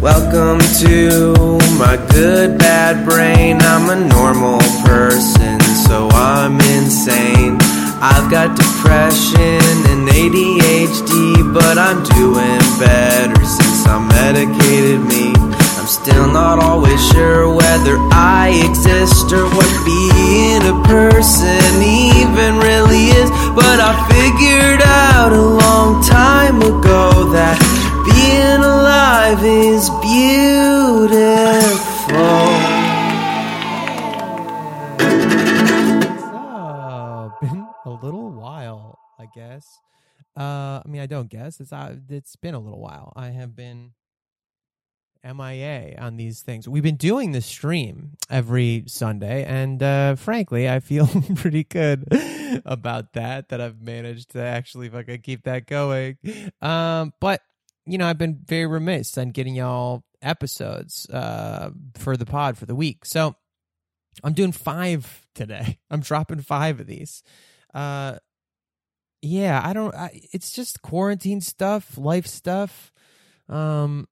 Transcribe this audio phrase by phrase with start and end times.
[0.00, 3.58] Welcome to my good bad brain.
[3.60, 7.58] I'm a normal person, so I'm insane.
[8.00, 9.60] I've got depression
[9.92, 15.36] and ADHD, but I'm doing better since I medicated me.
[15.76, 23.12] I'm still not always sure whether I exist or what being a person even really
[23.20, 27.79] is, but I figured out a long time ago that
[28.30, 30.20] being alive is beautiful.
[36.32, 39.66] Oh, been a little while, I guess.
[40.36, 41.58] Uh, I mean, I don't guess.
[41.60, 43.12] It's uh, it's been a little while.
[43.16, 43.92] I have been
[45.24, 46.68] MIA on these things.
[46.68, 52.06] We've been doing the stream every Sunday, and uh, frankly, I feel pretty good
[52.64, 53.48] about that.
[53.48, 56.16] That I've managed to actually fucking keep that going.
[56.62, 57.42] Um, but
[57.90, 62.66] you know, I've been very remiss on getting y'all episodes uh, for the pod for
[62.66, 63.04] the week.
[63.04, 63.34] So
[64.22, 65.78] I'm doing five today.
[65.90, 67.22] I'm dropping five of these.
[67.74, 68.16] Uh,
[69.22, 69.94] yeah, I don't.
[69.94, 72.92] I, it's just quarantine stuff, life stuff.
[73.48, 74.06] Um,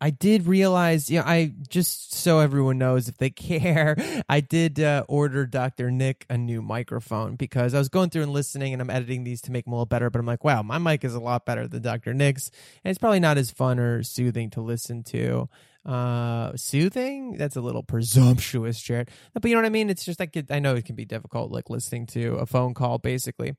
[0.00, 3.96] I did realize, you know, I just so everyone knows if they care,
[4.28, 5.90] I did uh, order Dr.
[5.90, 9.40] Nick a new microphone because I was going through and listening and I'm editing these
[9.42, 10.10] to make them a little better.
[10.10, 12.12] But I'm like, wow, my mic is a lot better than Dr.
[12.12, 12.50] Nick's.
[12.84, 15.48] And it's probably not as fun or soothing to listen to.
[15.86, 17.36] Uh, soothing?
[17.36, 19.10] That's a little presumptuous, Jarrett.
[19.34, 19.90] But you know what I mean?
[19.90, 22.98] It's just like, I know it can be difficult, like listening to a phone call,
[22.98, 23.54] basically.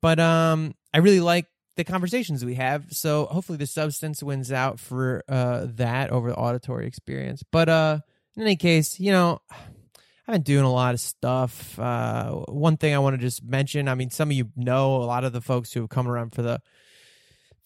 [0.00, 1.46] But um, I really like
[1.76, 2.86] the conversations we have.
[2.90, 7.42] So hopefully the substance wins out for uh, that over the auditory experience.
[7.50, 7.98] But uh,
[8.36, 9.40] in any case, you know,
[10.26, 11.78] I've been doing a lot of stuff.
[11.78, 15.04] Uh, one thing I want to just mention, I mean, some of you know a
[15.04, 16.60] lot of the folks who have come around for the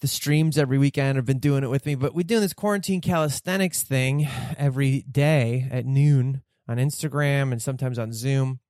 [0.01, 3.01] the streams every weekend have been doing it with me, but we're doing this quarantine
[3.01, 8.61] calisthenics thing every day at noon on Instagram and sometimes on Zoom.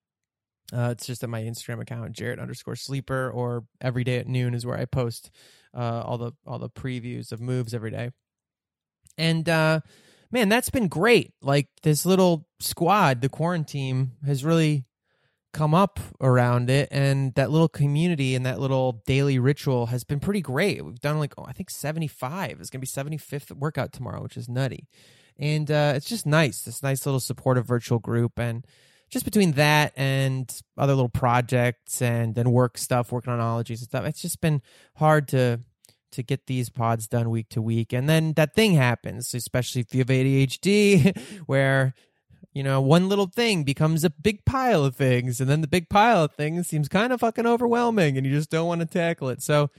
[0.73, 4.55] Uh, it's just at my Instagram account, Jarrett underscore sleeper, or every day at noon
[4.55, 5.31] is where I post
[5.75, 8.11] uh, all the all the previews of moves every day.
[9.17, 9.81] And uh,
[10.31, 11.33] man, that's been great.
[11.41, 14.85] Like this little squad, the quarantine has really
[15.55, 20.21] come up around it, and that little community and that little daily ritual has been
[20.21, 20.85] pretty great.
[20.85, 22.61] We've done like oh, I think seventy five.
[22.61, 24.87] It's gonna be seventy fifth workout tomorrow, which is nutty,
[25.39, 26.63] and uh, it's just nice.
[26.63, 28.67] This nice little supportive virtual group and
[29.11, 33.89] just between that and other little projects and then work stuff, working on ologies and
[33.89, 34.63] stuff, it's just been
[34.97, 35.61] hard to
[36.11, 37.93] to get these pods done week to week.
[37.93, 41.17] And then that thing happens, especially if you have ADHD,
[41.47, 41.95] where
[42.53, 45.89] you know one little thing becomes a big pile of things, and then the big
[45.89, 49.29] pile of things seems kind of fucking overwhelming, and you just don't want to tackle
[49.29, 49.43] it.
[49.43, 49.71] So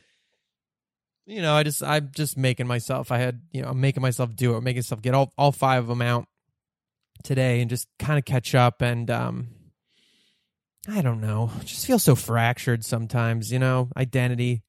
[1.26, 3.12] you know, I just I'm just making myself.
[3.12, 5.84] I had you know I'm making myself do it, making myself get all all five
[5.84, 6.28] of them out
[7.24, 9.48] today and just kind of catch up and um
[10.88, 14.64] I don't know, just feel so fractured sometimes, you know, identity.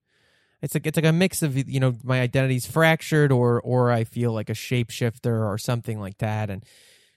[0.61, 4.05] It's like it's like a mix of you know my identity's fractured or or I
[4.05, 6.65] feel like a shapeshifter or something like that and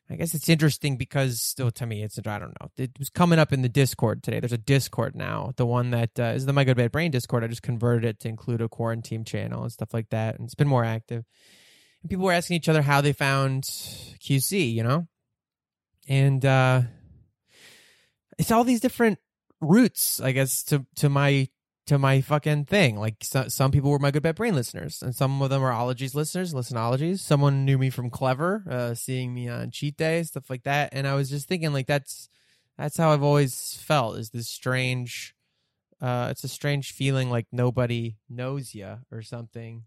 [0.09, 3.39] I guess it's interesting because still to me it's I don't know it was coming
[3.39, 4.39] up in the Discord today.
[4.39, 7.43] There's a Discord now, the one that uh, is the My Good Bad Brain Discord.
[7.43, 10.55] I just converted it to include a quarantine channel and stuff like that, and it's
[10.55, 11.25] been more active.
[12.01, 15.07] And people were asking each other how they found QC, you know,
[16.07, 16.81] and uh
[18.37, 19.19] it's all these different
[19.61, 21.47] routes i guess to to my
[21.87, 22.97] to my fucking thing.
[22.97, 25.73] Like so, some people were my good bad brain listeners and some of them are
[25.73, 27.19] ologies listeners listenologies.
[27.19, 30.89] Someone knew me from clever uh seeing me on cheat day stuff like that.
[30.93, 32.29] And i was just thinking like that's
[32.77, 35.35] that's how i've always felt is this strange
[36.01, 39.83] uh it's a strange feeling like nobody knows you or something.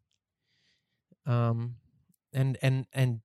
[1.27, 1.77] Um
[2.33, 3.21] and and and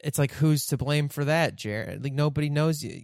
[0.00, 2.02] it's like who's to blame for that, Jarrett?
[2.02, 3.02] Like nobody knows you.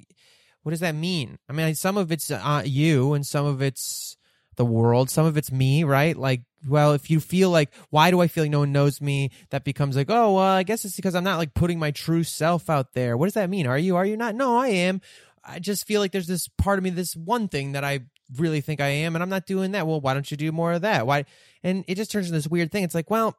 [0.62, 1.38] What does that mean?
[1.48, 4.16] I mean, some of it's uh, you, and some of it's
[4.56, 5.10] the world.
[5.10, 6.16] Some of it's me, right?
[6.16, 9.30] Like, well, if you feel like, why do I feel like no one knows me?
[9.50, 12.22] That becomes like, oh, well, I guess it's because I'm not like putting my true
[12.22, 13.16] self out there.
[13.16, 13.66] What does that mean?
[13.66, 13.96] Are you?
[13.96, 14.34] Are you not?
[14.34, 15.00] No, I am.
[15.44, 18.00] I just feel like there's this part of me, this one thing that I
[18.36, 19.86] really think I am, and I'm not doing that.
[19.86, 21.06] Well, why don't you do more of that?
[21.06, 21.24] Why?
[21.64, 22.84] And it just turns into this weird thing.
[22.84, 23.36] It's like, well,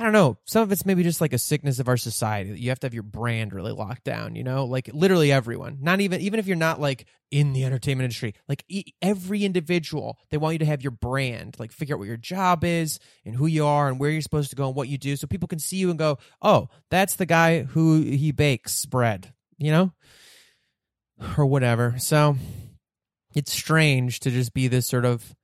[0.00, 0.38] I don't know.
[0.44, 2.86] Some of it's maybe just like a sickness of our society that you have to
[2.86, 4.64] have your brand really locked down, you know?
[4.64, 5.78] Like literally everyone.
[5.80, 8.34] Not even even if you're not like in the entertainment industry.
[8.48, 12.06] Like e- every individual, they want you to have your brand, like figure out what
[12.06, 14.88] your job is and who you are and where you're supposed to go and what
[14.88, 18.30] you do so people can see you and go, "Oh, that's the guy who he
[18.30, 19.92] bakes bread." You know?
[21.36, 21.96] Or whatever.
[21.98, 22.36] So
[23.34, 25.34] it's strange to just be this sort of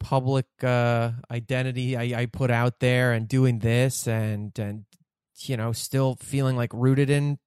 [0.00, 4.84] public uh, identity I, I put out there and doing this and and
[5.42, 7.38] you know still feeling like rooted in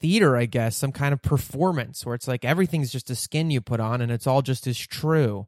[0.00, 3.60] theater i guess some kind of performance where it's like everything's just a skin you
[3.60, 5.46] put on and it's all just as true.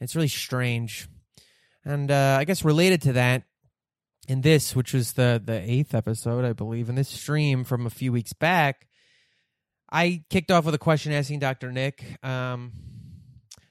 [0.00, 1.08] It's really strange.
[1.84, 3.42] And uh, i guess related to that
[4.28, 7.90] in this which was the the eighth episode i believe in this stream from a
[7.90, 8.86] few weeks back
[9.90, 12.72] i kicked off with a question asking dr nick um,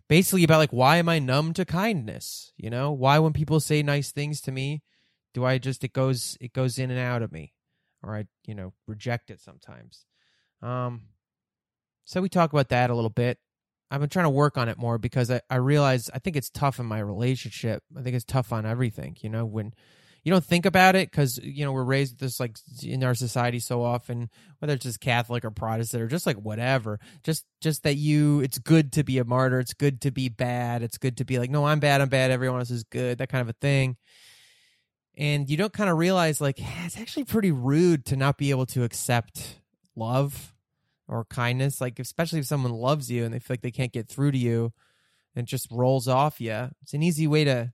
[0.07, 2.53] basically about like why am I numb to kindness?
[2.57, 4.83] You know, why when people say nice things to me,
[5.33, 7.53] do I just it goes it goes in and out of me,
[8.03, 10.05] or I you know reject it sometimes.
[10.61, 11.03] Um,
[12.05, 13.37] so we talk about that a little bit.
[13.89, 16.49] I've been trying to work on it more because I, I realize I think it's
[16.49, 17.83] tough in my relationship.
[17.97, 19.17] I think it's tough on everything.
[19.21, 19.73] You know, when
[20.27, 23.59] you don't think about it because you know we're raised this like in our society
[23.59, 24.29] so often
[24.59, 28.57] whether it's just catholic or protestant or just like whatever just just that you it's
[28.57, 31.49] good to be a martyr it's good to be bad it's good to be like
[31.49, 33.95] no i'm bad i'm bad everyone else is good that kind of a thing.
[35.19, 38.65] And you don't kind of realize like it's actually pretty rude to not be able
[38.67, 39.61] to accept
[39.95, 40.53] love
[41.07, 44.09] or kindness like especially if someone loves you and they feel like they can't get
[44.09, 44.73] through to you
[45.37, 47.71] and just rolls off you it's an easy way to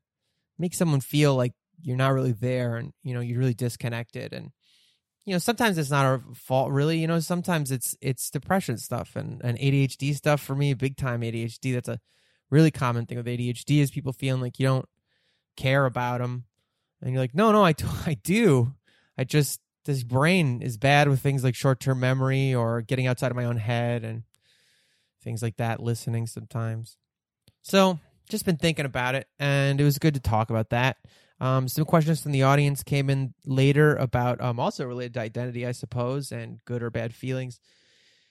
[0.59, 1.53] make someone feel like
[1.83, 4.51] you're not really there and you know you're really disconnected and
[5.25, 9.15] you know sometimes it's not our fault really you know sometimes it's it's depression stuff
[9.15, 11.99] and and ADHD stuff for me big time ADHD that's a
[12.49, 14.87] really common thing with ADHD is people feeling like you don't
[15.55, 16.45] care about them
[17.01, 17.75] and you're like no no I,
[18.05, 18.73] I do.
[19.17, 23.35] I just this brain is bad with things like short-term memory or getting outside of
[23.35, 24.23] my own head and
[25.21, 26.97] things like that listening sometimes.
[27.63, 30.97] So just been thinking about it and it was good to talk about that
[31.43, 35.67] um, some questions from the audience came in later about um, also related to identity,
[35.67, 37.59] I suppose, and good or bad feelings.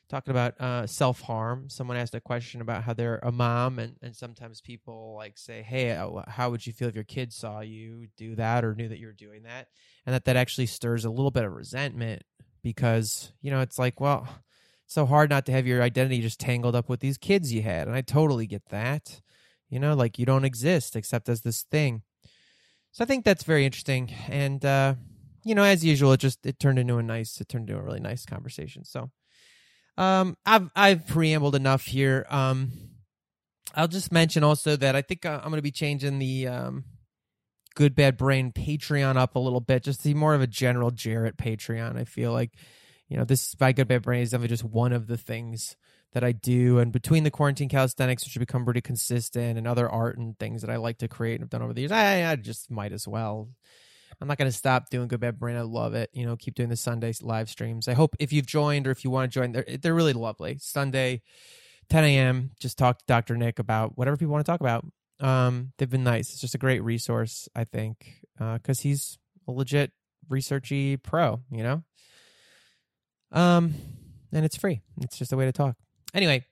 [0.09, 1.69] Talking about uh, self harm.
[1.69, 5.61] Someone asked a question about how they're a mom, and, and sometimes people like say,
[5.61, 8.89] Hey, uh, how would you feel if your kids saw you do that or knew
[8.89, 9.69] that you were doing that?
[10.07, 12.23] And that that actually stirs a little bit of resentment
[12.63, 14.27] because, you know, it's like, well,
[14.87, 17.61] it's so hard not to have your identity just tangled up with these kids you
[17.61, 17.89] had.
[17.89, 19.21] And I totally get that.
[19.69, 22.03] You know, like you don't exist except as this thing.
[22.93, 24.13] So I think that's very interesting.
[24.29, 24.95] And uh,
[25.45, 27.85] you know, as usual, it just it turned into a nice it turned into a
[27.85, 28.85] really nice conversation.
[28.85, 29.11] So
[29.99, 32.27] um I've I've preambled enough here.
[32.31, 32.73] Um
[33.75, 36.85] I'll just mention also that I think uh, I'm going to be changing the um
[37.75, 40.91] Good Bad Brain Patreon up a little bit, just to be more of a general
[40.91, 41.99] Jarrett Patreon.
[41.99, 42.53] I feel like,
[43.09, 45.77] you know, this by Good Bad Brain is definitely just one of the things
[46.13, 46.79] that I do.
[46.79, 50.63] And between the quarantine calisthenics, which have become pretty consistent, and other art and things
[50.63, 52.93] that I like to create and have done over the years, I, I just might
[52.93, 53.49] as well.
[54.21, 55.57] I'm not going to stop doing Good Bad Brain.
[55.57, 56.11] I love it.
[56.13, 57.89] You know, keep doing the Sunday live streams.
[57.89, 60.59] I hope if you've joined or if you want to join, they're, they're really lovely.
[60.61, 61.23] Sunday,
[61.89, 63.37] 10 a.m., just talk to Dr.
[63.37, 64.87] Nick about whatever people want to talk about.
[65.19, 66.31] Um, they've been nice.
[66.31, 69.93] It's just a great resource, I think, because uh, he's a legit
[70.31, 71.83] researchy pro, you know?
[73.33, 73.75] Um,
[74.33, 74.83] and it's free.
[75.01, 75.77] It's just a way to talk
[76.15, 76.45] anyway,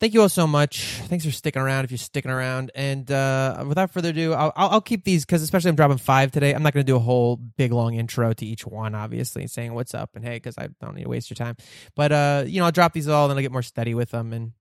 [0.00, 1.00] thank you all so much.
[1.06, 2.70] Thanks for sticking around if you're sticking around.
[2.74, 6.54] And uh, without further ado, I'll, I'll, keep these because especially I'm dropping five today.
[6.54, 9.72] I'm not going to do a whole big long intro to each one, obviously, saying
[9.74, 11.56] what's up and hey, because I don't need to waste your time.
[11.94, 14.32] But uh, you know, I'll drop these all, and I'll get more steady with them.
[14.32, 14.52] And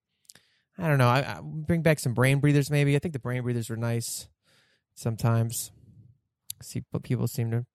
[0.78, 2.72] I don't know, I, I bring back some brain breathers.
[2.72, 4.28] Maybe I think the brain breathers were nice
[4.96, 5.72] sometimes.
[6.62, 7.66] See, but people seem to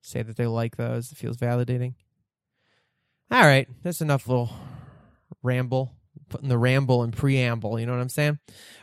[0.00, 1.12] say that they like those.
[1.12, 1.94] It feels validating.
[3.30, 4.50] All right, that's enough little
[5.42, 5.92] ramble
[6.28, 7.78] putting the ramble and preamble.
[7.78, 8.38] You know what I'm saying?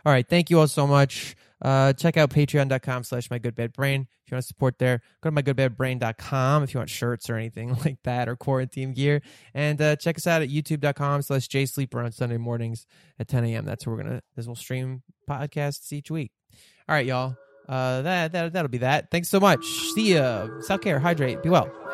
[0.05, 0.27] All right.
[0.27, 1.35] Thank you all so much.
[1.61, 4.07] Uh, check out patreon.com slash my good bad brain.
[4.25, 7.75] If you want to support there, go to mygoodbadbrain.com if you want shirts or anything
[7.85, 9.21] like that or quarantine gear.
[9.53, 12.85] And uh, check us out at youtube.com slash jsleeper on Sunday mornings
[13.19, 13.65] at 10 a.m.
[13.65, 16.31] That's where we're going to, this will stream podcasts each week.
[16.87, 17.35] All right, y'all.
[17.67, 19.09] Uh, that, that, that'll be that.
[19.09, 19.65] Thanks so much.
[19.95, 20.47] See ya.
[20.61, 21.84] Self care, hydrate, be well.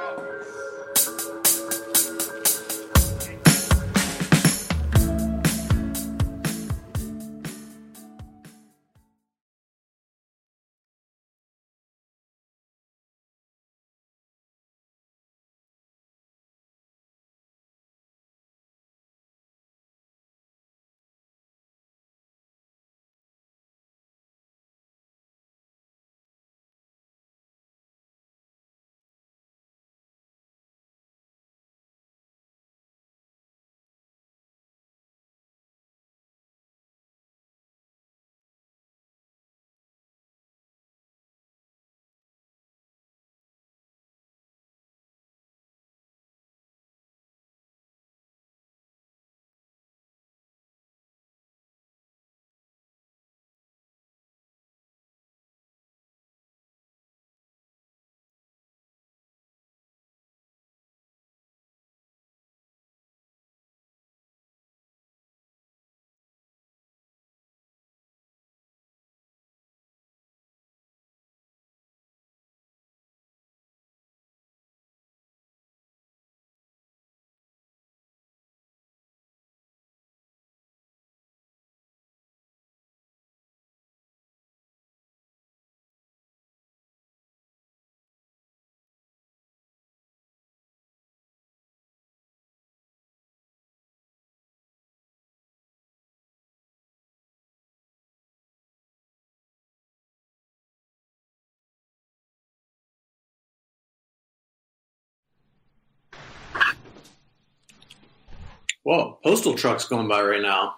[108.84, 110.76] Whoa, postal trucks going by right now.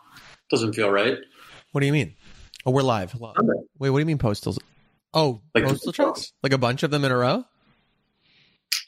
[0.50, 1.18] Doesn't feel right.
[1.72, 2.16] What do you mean?
[2.66, 3.12] Oh, we're live.
[3.12, 3.34] Hello.
[3.80, 4.60] Wait, what do you mean postals?
[5.14, 6.34] Oh, Like postal trucks?
[6.42, 7.46] Like a bunch of them in a row?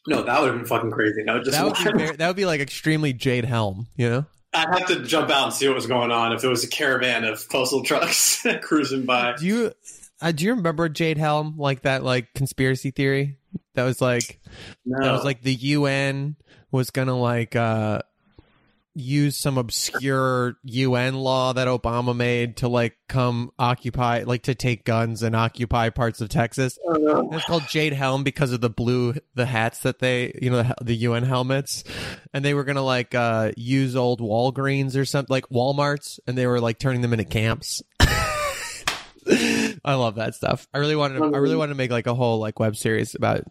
[0.08, 1.24] No, that would have been fucking crazy.
[1.24, 4.26] No, just That would be very, that would be like extremely Jade Helm, you know?
[4.54, 6.68] I'd have to jump out and see what was going on if it was a
[6.70, 9.36] caravan of postal trucks cruising by.
[9.38, 9.74] Do you
[10.22, 13.38] uh, do you remember Jade Helm like that like conspiracy theory
[13.74, 14.40] that was like
[14.86, 15.04] No.
[15.06, 16.38] that was like the UN
[16.72, 18.00] was gonna like uh
[18.96, 24.86] use some obscure UN law that Obama made to like come occupy like to take
[24.86, 26.80] guns and occupy parts of Texas.
[26.88, 27.30] Oh, no.
[27.34, 30.76] It's called Jade Helm because of the blue the hats that they you know the,
[30.82, 31.84] the UN helmets,
[32.34, 36.48] and they were gonna like uh use old Walgreens or something like WalMarts, and they
[36.48, 37.84] were like turning them into camps.
[39.28, 40.68] I love that stuff.
[40.74, 43.16] I really wanted to, I really wanted to make like a whole like web series
[43.16, 43.44] about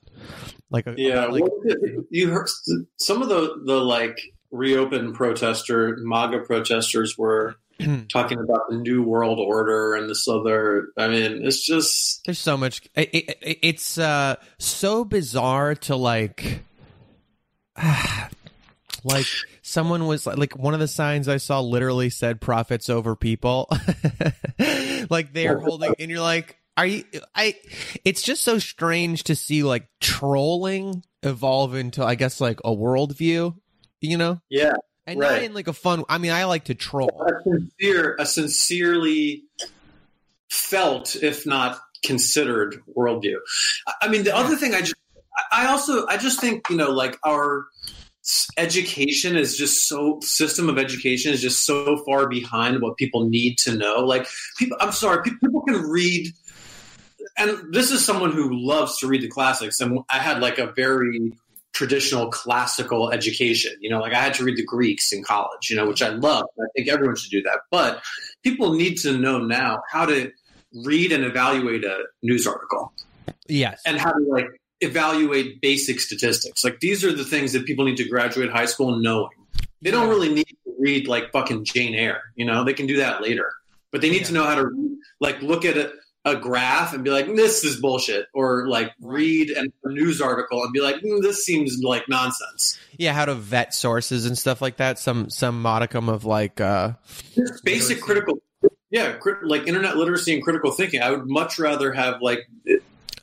[0.71, 2.05] like a, Yeah, about, like what is it?
[2.11, 2.49] you heard
[2.97, 4.21] some of the the like
[4.55, 7.57] reopen protester MAGA protesters were
[8.13, 10.89] talking about the new world order and this other.
[10.97, 12.83] I mean, it's just There's so much.
[12.95, 16.63] It, it, it's uh, so bizarre to like,
[19.05, 19.27] like
[19.63, 23.69] someone was like one of the signs I saw literally said "profits over people,"
[25.11, 27.05] like they're holding, and you're like, are you?
[27.35, 27.57] I.
[28.05, 33.57] It's just so strange to see like trolling evolve into, I guess, like a worldview.
[34.05, 34.75] You know, yeah,
[35.07, 35.43] and not Right.
[35.45, 36.05] in like a fun.
[36.09, 37.11] I mean, I like to troll.
[37.27, 39.45] a sincere, a sincerely
[40.51, 43.37] felt, if not considered, worldview.
[43.87, 44.95] I- I mean, the other thing I just,
[45.51, 47.67] I also, I just think you know, like our
[48.57, 53.59] education is just so system of education is just so far behind what people need
[53.59, 53.97] to know.
[54.01, 54.27] Like
[54.59, 56.29] people, I'm sorry, people can read.
[57.37, 60.73] And this is someone who loves to read the classics, and I had like a
[60.73, 61.33] very
[61.75, 63.73] traditional classical education.
[63.81, 66.09] You know, like I had to read the Greeks in college, you know, which I
[66.11, 66.47] love.
[66.59, 67.61] I think everyone should do that.
[67.71, 68.01] But
[68.43, 70.31] people need to know now how to
[70.85, 72.93] read and evaluate a news article
[73.47, 74.47] Yes, and how to like
[74.81, 76.65] evaluate basic statistics.
[76.65, 79.31] Like these are the things that people need to graduate high school knowing.
[79.83, 82.97] They don't really need to read like fucking Jane Eyre, you know, they can do
[82.99, 83.53] that later.
[83.93, 84.27] But they need Yeah.
[84.29, 84.71] to know how to
[85.21, 85.93] like look at a,
[86.25, 88.27] a graph and be like, this is bullshit.
[88.33, 92.79] Or like read a news article and be like, "Mm, this seems like nonsense.
[92.97, 93.13] yeah.
[93.13, 94.99] How to vet sources and stuff like that.
[94.99, 96.61] Some some modicum of like.
[96.61, 96.93] uh
[97.65, 98.39] basic critical
[98.91, 102.49] yeah crit, like internet literacy and critical thinking i would much rather have like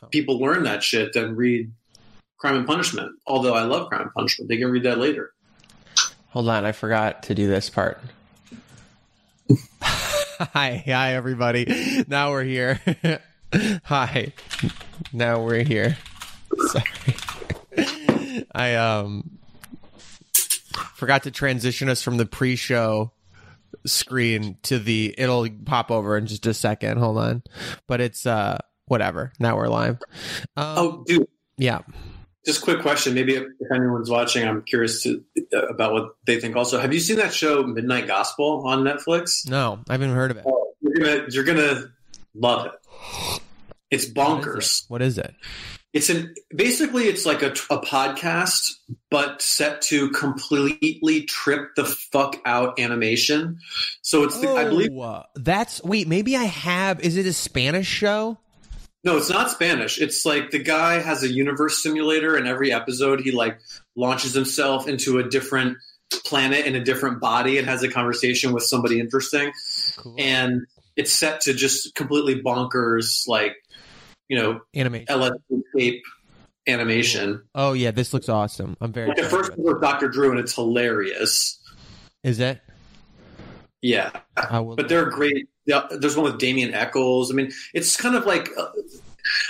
[0.10, 1.72] people learn that shit than read
[2.38, 5.32] crime and punishment although i love crime and punishment they can read that later
[6.30, 8.00] Hold on, I forgot to do this part.
[10.46, 12.04] hi, hi, everybody.
[12.08, 12.80] Now we're here.
[13.84, 14.34] hi.
[15.14, 15.98] Now we're here.
[16.68, 18.46] Sorry.
[18.54, 19.40] I um
[20.96, 23.12] forgot to transition us from the pre-show
[23.86, 26.98] screen to the it'll pop over in just a second.
[26.98, 27.44] Hold on.
[27.88, 29.32] But it's uh whatever.
[29.40, 30.00] Now we're live.
[30.58, 31.80] Um, oh dude yeah.
[32.46, 36.56] Just quick question maybe if, anyone's watching i'm curious to, uh, about what they think
[36.56, 40.38] also have you seen that show midnight gospel on netflix No, I haven't heard of
[40.38, 40.44] it.
[40.48, 41.84] oh, you're gonna you're gonna
[42.34, 43.42] love it
[43.92, 44.90] it's What is bonkers it?
[44.90, 45.36] What is it?
[45.94, 48.62] It's an basically it's like a, a podcast,
[49.10, 53.60] but set to completely trip the fuck out animation.
[54.02, 56.08] So it's the, I believe Oh, uh, that's wait.
[56.08, 57.02] Maybe I have.
[57.02, 58.38] Is it a Spanish show?
[59.04, 60.00] No, it's not Spanish.
[60.00, 63.60] It's like the guy has a universe simulator, and every episode he like
[63.96, 65.78] launches himself into a different
[66.26, 69.52] planet in a different body and has a conversation with somebody interesting.
[69.98, 70.16] Cool.
[70.20, 70.66] And
[70.96, 73.56] it's set to just completely bonkers, like
[74.30, 75.08] you know, Animation.
[75.08, 76.04] LSD tape
[76.68, 77.44] animation.
[77.56, 78.78] Oh yeah, this looks awesome.
[78.82, 79.08] I'm very.
[79.08, 81.60] Like the first one was Doctor Drew, and it's hilarious.
[82.24, 82.62] Is it?
[83.82, 84.76] Yeah, I will.
[84.76, 85.50] but they're great.
[85.66, 87.32] Yeah, There's one with Damien Echols.
[87.32, 88.70] I mean, it's kind of like uh,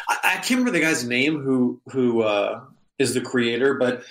[0.09, 2.61] I, I can't remember the guy's name who who uh,
[2.99, 4.03] is the creator, but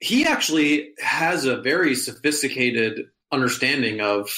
[0.00, 4.28] he actually has a very sophisticated understanding of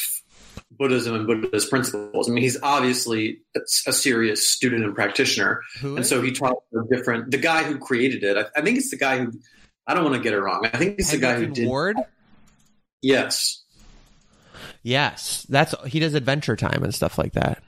[0.70, 2.28] Buddhism and Buddhist principles.
[2.28, 6.86] I mean, he's obviously a, a serious student and practitioner, and so he taught the
[6.90, 7.30] different.
[7.30, 9.32] The guy who created it, I, I think it's the guy who.
[9.88, 10.66] I don't want to get it wrong.
[10.72, 11.68] I think it's the guy who did.
[11.68, 11.96] Ward?
[13.02, 13.62] Yes,
[14.86, 17.60] Yes, that's he does Adventure Time and stuff like that.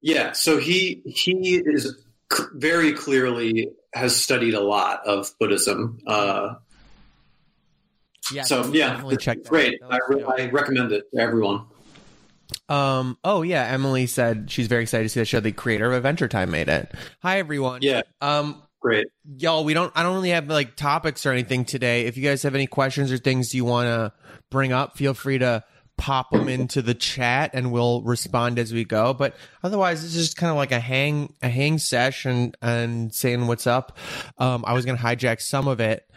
[0.00, 1.94] Yeah, so he he is
[2.32, 5.98] c- very clearly has studied a lot of Buddhism.
[6.06, 6.54] Uh,
[8.32, 8.44] Yeah.
[8.44, 9.80] so yeah, check great.
[9.88, 11.66] I, re- I recommend it to everyone.
[12.70, 13.18] Um.
[13.22, 13.64] Oh yeah.
[13.64, 15.40] Emily said she's very excited to see the show.
[15.40, 16.90] The creator of Adventure Time made it.
[17.22, 17.82] Hi everyone.
[17.82, 18.62] Yeah, Um.
[18.80, 19.08] Great.
[19.36, 22.44] y'all we don't i don't really have like topics or anything today if you guys
[22.44, 24.12] have any questions or things you want to
[24.48, 25.64] bring up feel free to
[25.96, 29.14] pop them into the chat and we'll respond as we go.
[29.14, 33.46] But otherwise this is just kind of like a hang a hang session and saying
[33.46, 33.96] what's up.
[34.38, 36.08] Um i was gonna hijack some of it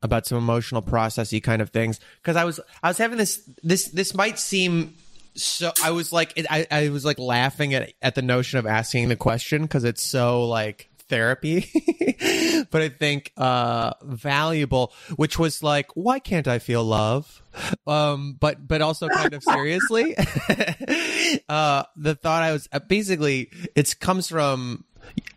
[0.00, 2.00] about some emotional processy kind of things.
[2.22, 4.94] Because i was i was having this this this might seem
[5.34, 9.08] so i was like i i was like laughing at at the notion of asking
[9.08, 11.68] the question because it's so like therapy
[12.70, 17.42] but i think uh valuable which was like why can't i feel love?
[17.86, 20.14] Um but but also kind of seriously
[21.48, 24.84] uh the thought i was uh, basically it's comes from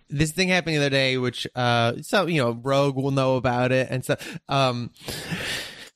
[0.10, 3.72] this thing happened the other day which uh so you know rogue will know about
[3.72, 4.16] it and so
[4.50, 4.92] um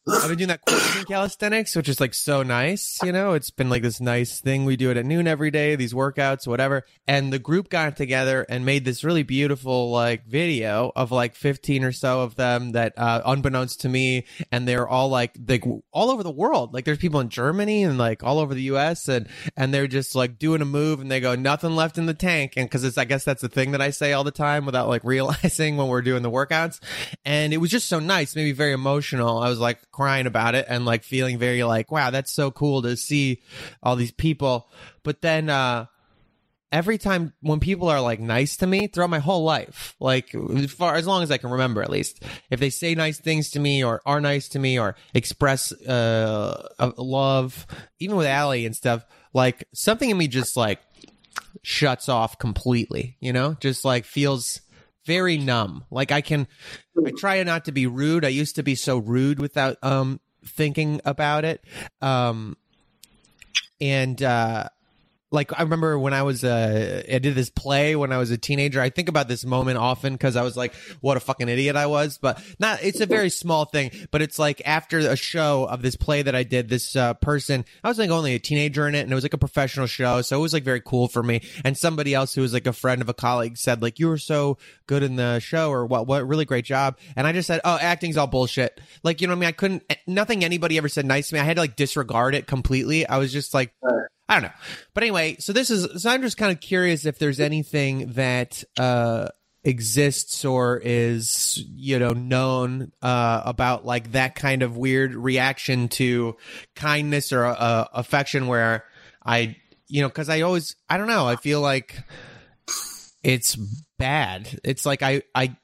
[0.07, 2.99] I've been doing that quarantine calisthenics, which is like so nice.
[3.01, 4.63] You know, it's been like this nice thing.
[4.63, 6.85] We do it at noon every day, these workouts, whatever.
[7.07, 11.83] And the group got together and made this really beautiful like video of like 15
[11.83, 16.11] or so of them that, uh, unbeknownst to me, and they're all like, like all
[16.11, 16.71] over the world.
[16.71, 20.13] Like there's people in Germany and like all over the US and, and they're just
[20.13, 22.53] like doing a move and they go, nothing left in the tank.
[22.57, 24.87] And cause it's, I guess that's the thing that I say all the time without
[24.87, 26.79] like realizing when we're doing the workouts.
[27.25, 29.39] And it was just so nice, maybe very emotional.
[29.39, 32.81] I was like, crying about it and like feeling very like, wow, that's so cool
[32.81, 33.41] to see
[33.81, 34.69] all these people.
[35.03, 35.85] But then, uh,
[36.71, 40.71] every time when people are like nice to me throughout my whole life, like as
[40.71, 43.59] far as long as I can remember, at least, if they say nice things to
[43.61, 47.65] me or are nice to me or express uh, love,
[47.99, 50.81] even with Alie and stuff, like something in me just like
[51.61, 53.15] shuts off completely.
[53.21, 54.59] You know, just like feels
[55.05, 55.85] very numb.
[55.91, 56.47] Like I can,
[57.05, 58.25] I try not to be rude.
[58.25, 61.63] I used to be so rude without um thinking about it.
[62.01, 62.57] Um,
[63.81, 64.69] and uh,
[65.35, 68.37] like I remember when I was uh I did this play when I was a
[68.37, 68.81] teenager.
[68.81, 71.85] I think about this moment often because I was like, what a fucking idiot I
[71.85, 72.17] was.
[72.17, 75.95] But not it's a very small thing, but it's like after a show of this
[75.95, 79.01] play that I did, this uh, person I was like only a teenager in it,
[79.01, 81.41] and it was like a professional show, so it was like very cool for me.
[81.63, 84.17] And somebody else who was like a friend of a colleague said like, you were
[84.17, 86.97] so good in the show, or what what really great job.
[87.15, 88.79] And I just said, oh, acting's all bullshit.
[89.03, 89.49] Like you know what I mean?
[89.49, 91.41] I couldn't nothing anybody ever said nice to me.
[91.41, 93.05] I had to like disregard it completely.
[93.05, 93.73] I was just like.
[94.27, 94.55] I don't know.
[94.93, 98.63] But anyway, so this is so I'm just kind of curious if there's anything that
[98.77, 99.29] uh
[99.63, 106.35] exists or is you know known uh about like that kind of weird reaction to
[106.75, 108.85] kindness or uh, affection where
[109.25, 109.55] I
[109.87, 111.97] you know cuz I always I don't know, I feel like
[113.23, 113.57] it's
[113.97, 114.59] bad.
[114.63, 115.55] It's like I, I,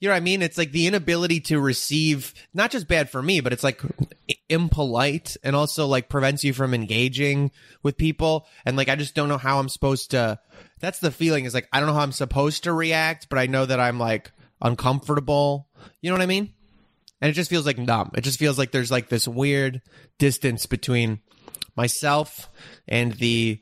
[0.00, 0.42] you know what I mean?
[0.42, 3.80] It's like the inability to receive, not just bad for me, but it's like
[4.48, 7.50] impolite and also like prevents you from engaging
[7.82, 8.46] with people.
[8.64, 10.38] And like, I just don't know how I'm supposed to,
[10.80, 13.46] that's the feeling is like, I don't know how I'm supposed to react, but I
[13.46, 15.68] know that I'm like uncomfortable.
[16.00, 16.52] You know what I mean?
[17.20, 18.12] And it just feels like numb.
[18.14, 19.82] It just feels like there's like this weird
[20.18, 21.20] distance between
[21.74, 22.48] myself
[22.86, 23.58] and the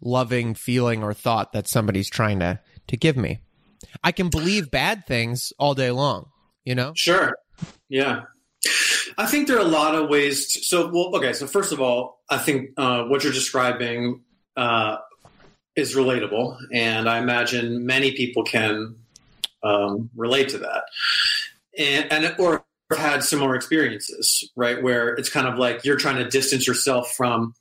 [0.00, 3.40] loving feeling or thought that somebody's trying to to give me.
[4.02, 6.26] I can believe bad things all day long,
[6.64, 6.92] you know?
[6.94, 7.36] Sure.
[7.88, 8.22] Yeah.
[9.18, 10.52] I think there are a lot of ways.
[10.52, 11.32] To, so, well, okay.
[11.32, 14.22] So, first of all, I think uh, what you're describing
[14.56, 14.98] uh,
[15.74, 18.96] is relatable, and I imagine many people can
[19.62, 20.84] um, relate to that,
[21.78, 24.82] and, and or have had similar experiences, right?
[24.82, 27.54] Where it's kind of like you're trying to distance yourself from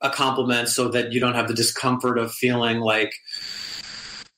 [0.00, 3.12] a compliment so that you don't have the discomfort of feeling like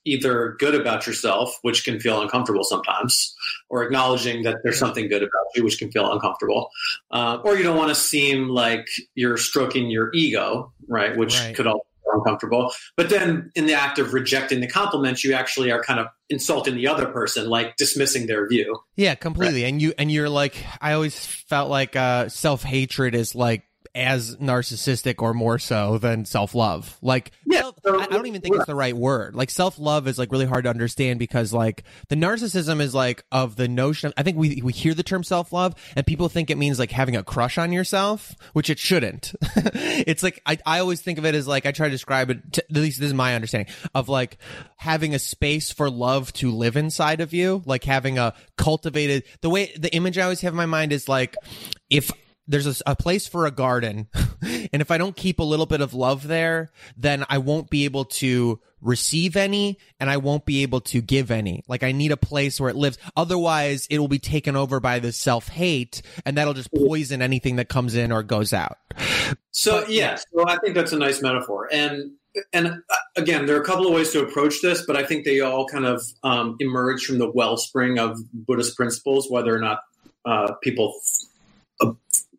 [0.05, 3.35] either good about yourself, which can feel uncomfortable sometimes,
[3.69, 6.69] or acknowledging that there's something good about you, which can feel uncomfortable.
[7.11, 11.15] Uh, or you don't want to seem like you're stroking your ego, right?
[11.17, 11.55] Which Right.
[11.55, 12.73] could also feel uncomfortable.
[12.97, 16.75] But then in the act of rejecting the compliments, you actually are kind of insulting
[16.75, 18.77] the other person, like dismissing their view.
[18.95, 19.63] Yeah, completely.
[19.63, 23.63] And you and you're like I always felt like uh self-hatred is like
[23.95, 26.97] as narcissistic or more so than self-love.
[27.01, 29.35] Like Yeah, self- so- I, I don't even think it's the right word.
[29.35, 33.55] Like self-love is like really hard to understand because like the narcissism is like of
[33.55, 36.57] the notion of, I think we we hear the term self-love and people think it
[36.57, 39.33] means like having a crush on yourself, which it shouldn't.
[39.53, 42.53] it's like I I always think of it as like I try to describe it
[42.53, 44.37] to, at least this is my understanding of like
[44.77, 49.49] having a space for love to live inside of you, like having a cultivated the
[49.49, 51.35] way the image I always have in my mind is like
[51.89, 52.11] if
[52.47, 54.07] there's a, a place for a garden.
[54.73, 57.85] And if i don't keep a little bit of love there then i won't be
[57.85, 61.63] able to receive any and i won't be able to give any.
[61.67, 62.97] Like i need a place where it lives.
[63.15, 67.69] Otherwise it will be taken over by the self-hate and that'll just poison anything that
[67.69, 68.77] comes in or goes out.
[69.51, 72.11] So yeah, so I think that's a nice metaphor, and
[72.51, 75.25] and uh, again, there are a couple of ways to approach this, but I think
[75.25, 79.79] they all kind of um, emerge from the wellspring of Buddhist principles, whether or not
[80.25, 80.95] uh, people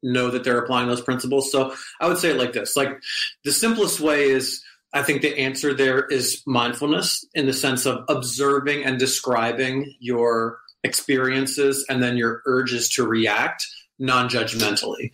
[0.04, 1.50] know that they're applying those principles.
[1.50, 3.00] So I would say it like this: like
[3.44, 4.62] the simplest way is.
[4.96, 10.60] I think the answer there is mindfulness in the sense of observing and describing your
[10.84, 13.66] experiences and then your urges to react
[13.98, 15.10] non judgmentally.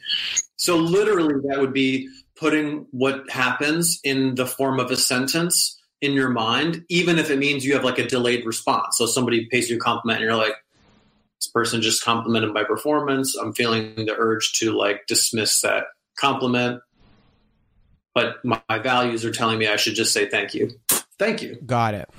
[0.57, 6.13] So, literally, that would be putting what happens in the form of a sentence in
[6.13, 8.97] your mind, even if it means you have like a delayed response.
[8.97, 10.55] So somebody pays you a compliment and you're like,
[11.41, 13.35] this person just complimented my performance.
[13.37, 15.85] I'm feeling the urge to like dismiss that
[16.19, 16.83] compliment.
[18.15, 20.71] But my, my values are telling me I should just say thank you.
[21.19, 21.57] Thank you.
[21.65, 22.11] Got it.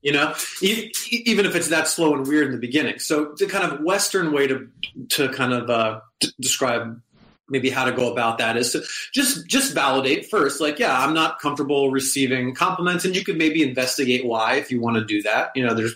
[0.00, 2.98] You know, even if it's that slow and weird in the beginning.
[2.98, 4.68] So the kind of Western way to
[5.10, 7.00] to kind of uh, d- describe
[7.48, 11.12] maybe how to go about that is to just just validate first like yeah i'm
[11.12, 15.20] not comfortable receiving compliments and you could maybe investigate why if you want to do
[15.20, 15.94] that you know there's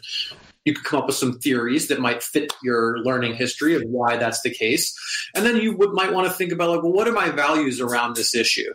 [0.69, 4.19] you could come up with some theories that might fit your learning history of why
[4.19, 4.95] that's the case.
[5.35, 7.81] And then you would, might want to think about like well what are my values
[7.81, 8.75] around this issue?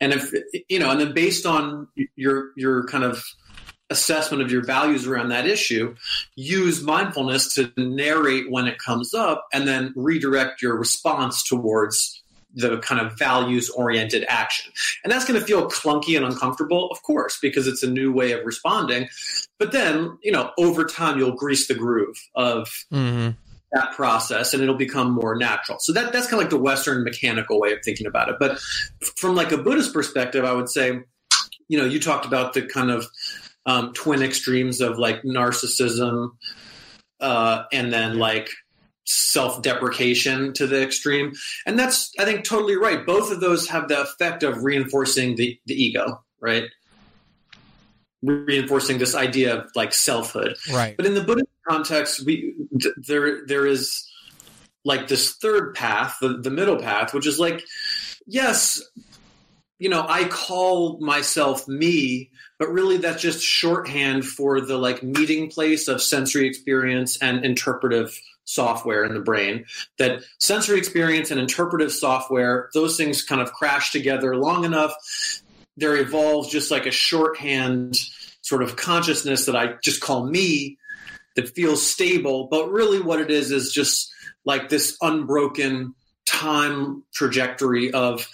[0.00, 0.32] And if
[0.68, 3.24] you know and then based on your your kind of
[3.88, 5.94] assessment of your values around that issue,
[6.34, 12.20] use mindfulness to narrate when it comes up and then redirect your response towards
[12.56, 14.72] the kind of values oriented action.
[15.04, 18.32] And that's going to feel clunky and uncomfortable, of course, because it's a new way
[18.32, 19.08] of responding.
[19.58, 23.30] But then, you know, over time, you'll grease the groove of mm-hmm.
[23.72, 25.78] that process and it'll become more natural.
[25.80, 28.36] So that, that's kind of like the Western mechanical way of thinking about it.
[28.40, 28.58] But
[29.16, 31.00] from like a Buddhist perspective, I would say,
[31.68, 33.06] you know, you talked about the kind of
[33.66, 36.30] um, twin extremes of like narcissism
[37.20, 38.48] uh, and then like
[39.06, 41.32] self-deprecation to the extreme.
[41.64, 43.06] And that's i think totally right.
[43.06, 46.64] Both of those have the effect of reinforcing the, the ego right?
[48.22, 50.56] Reinforcing this idea of like selfhood.
[50.72, 50.96] Right.
[50.96, 52.54] But in the buddhist context we
[52.96, 54.08] there there is
[54.84, 57.64] like this third path the, the middle path which is like
[58.24, 58.80] yes
[59.80, 65.50] you know i call myself me but really that's just shorthand for the like meeting
[65.50, 69.64] place of sensory experience and interpretive software in the brain
[69.98, 74.94] that sensory experience and interpretive software those things kind of crash together long enough
[75.76, 77.96] there evolves just like a shorthand
[78.40, 80.78] sort of consciousness that i just call me
[81.34, 84.10] that feels stable but really what it is is just
[84.44, 88.28] like this unbroken time trajectory of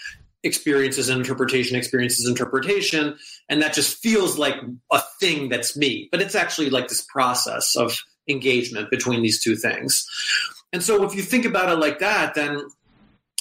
[0.44, 3.16] experiences and interpretation, experiences, interpretation.
[3.48, 4.56] And that just feels like
[4.90, 6.08] a thing that's me.
[6.10, 7.96] But it's actually like this process of
[8.28, 10.06] engagement between these two things.
[10.72, 12.60] And so if you think about it like that, then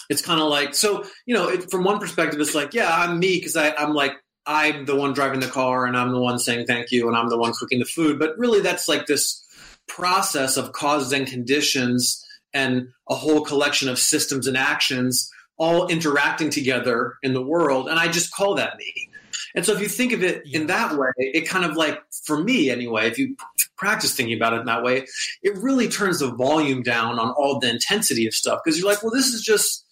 [0.10, 3.20] it's kind of like, so, you know, it, from one perspective, it's like, yeah, I'm
[3.20, 4.14] me because I'm like,
[4.46, 7.30] I'm the one driving the car and I'm the one saying thank you and I'm
[7.30, 8.20] the one cooking the food.
[8.20, 9.46] But really, that's like this
[9.88, 16.50] process of causes and conditions and a whole collection of systems and actions all interacting
[16.50, 17.88] together in the world.
[17.88, 19.11] And I just call that me.
[19.56, 22.42] And so if you think of it in that way, it kind of like, for
[22.42, 23.36] me anyway, if you
[23.78, 25.06] practice thinking about it in that way,
[25.42, 28.60] it really turns the volume down on all the intensity of stuff.
[28.64, 29.86] Because you're like, well, this is just,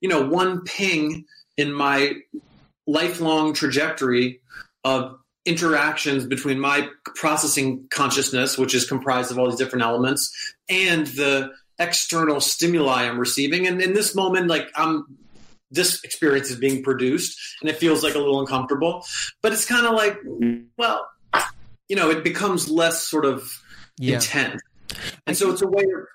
[0.00, 1.24] you know, one ping
[1.56, 2.14] in my
[2.86, 4.40] lifelong trajectory
[4.84, 11.06] of interactions between my processing consciousness, which is comprised of all these different elements, and
[11.08, 13.66] the external stimuli I'm receiving.
[13.66, 15.18] And in this moment, like I'm
[15.72, 19.04] this experience is being produced and it feels like a little uncomfortable.
[19.40, 20.18] But it's kind of like,
[20.76, 21.08] well,
[21.88, 23.50] you know, it becomes less sort of
[23.98, 24.14] yeah.
[24.14, 24.62] intense.
[25.26, 26.06] And so it's a way of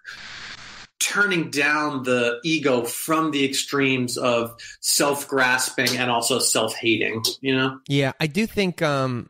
[1.00, 8.12] turning down the ego from the extremes of self-grasping and also self-hating you know yeah
[8.20, 9.30] i do think um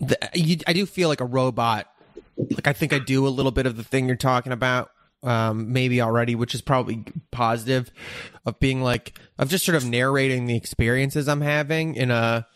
[0.00, 1.88] the, you, i do feel like a robot
[2.36, 4.90] like I think I do a little bit of the thing you're talking about
[5.24, 7.90] um, maybe already, which is probably positive
[8.46, 12.46] of being like of just sort of narrating the experiences I'm having in a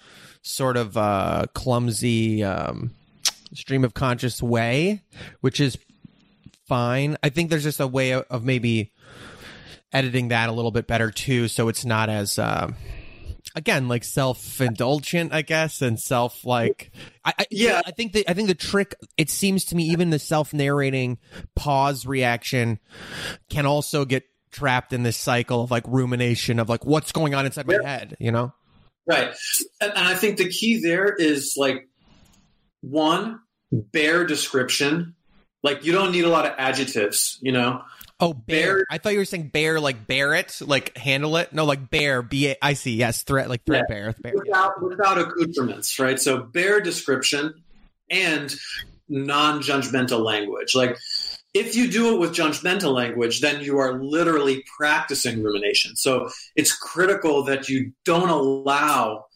[0.43, 2.95] sort of uh, clumsy um,
[3.55, 5.03] stream of conscious way,
[5.41, 5.79] which is
[6.67, 7.17] fine.
[7.23, 8.93] I think there's just a way of, of maybe
[9.93, 12.71] editing that a little bit better too, so it's not as uh,
[13.59, 16.93] again like self-indulgent i guess and self like
[17.25, 17.83] I, I, yeah.
[17.85, 21.19] I think the i think the trick it seems to me even the self-narrating
[21.57, 22.79] pause reaction
[23.51, 27.45] can also get trapped in this cycle of like rumination of like what's going on
[27.45, 28.55] inside my head you know?
[29.07, 29.35] Right.
[29.81, 31.89] And, and i think the key there is like
[32.81, 33.41] one
[33.71, 35.15] bare description.
[35.63, 37.83] Like you don't need a lot of adjectives you know
[38.21, 38.77] Oh, bear.
[38.79, 41.53] Bear- I thought you were saying bear like bear it, like handle it.
[41.53, 42.21] No, like bear.
[42.23, 42.95] B A I C.
[42.97, 43.95] Yes, threat like threat Yeah.
[43.95, 44.15] bear.
[44.21, 46.19] bear without without accoutrements, right?
[46.21, 47.55] So bear description
[48.11, 48.55] and
[49.09, 50.75] non-judgmental language.
[50.75, 50.99] Like
[51.55, 55.97] if you do it with judgmental language, then you are literally practicing rumination.
[55.97, 59.27] So it's critical that you don't allow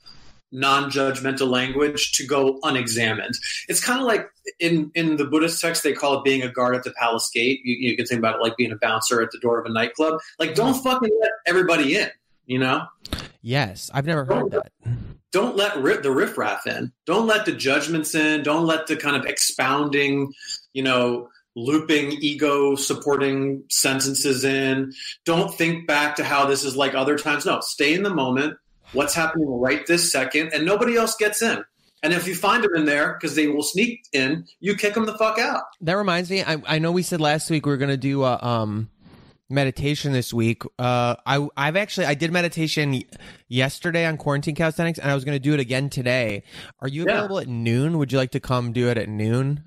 [0.53, 3.35] non-judgmental language to go unexamined.
[3.69, 4.29] It's kind of like
[4.61, 7.61] in in the Buddhist text they call it being a guard at the palace gate.
[7.65, 9.73] You, you can think about it like being a bouncer at the door of a
[9.73, 10.21] nightclub.
[10.39, 10.83] Like don't mm-hmm.
[10.83, 12.11] fucking let everybody in.
[12.47, 12.87] You know,
[13.43, 14.73] Yes, I've never heard that.
[15.33, 16.93] don't let ri- the riffraff in.
[17.07, 18.43] Don't let the judgments in.
[18.43, 20.33] Don't let the kind of expounding,
[20.73, 24.93] you know, looping ego supporting sentences in.
[25.25, 27.45] Don't think back to how this is like other times.
[27.45, 28.57] No, stay in the moment.
[28.93, 31.65] What's happening right this second, and nobody else gets in.
[32.03, 35.07] And if you find them in there because they will sneak in, you kick them
[35.07, 35.63] the fuck out.
[35.83, 36.43] That reminds me.
[36.43, 38.89] I, I know we said last week we are going to do a um
[39.49, 40.63] meditation this week.
[40.79, 43.03] Uh, I I've actually I did meditation
[43.49, 46.43] yesterday on quarantine calisthenics, and I was going to do it again today.
[46.81, 47.13] Are you Yeah.
[47.13, 47.99] available at noon?
[47.99, 49.63] Would you like to come do it at noon?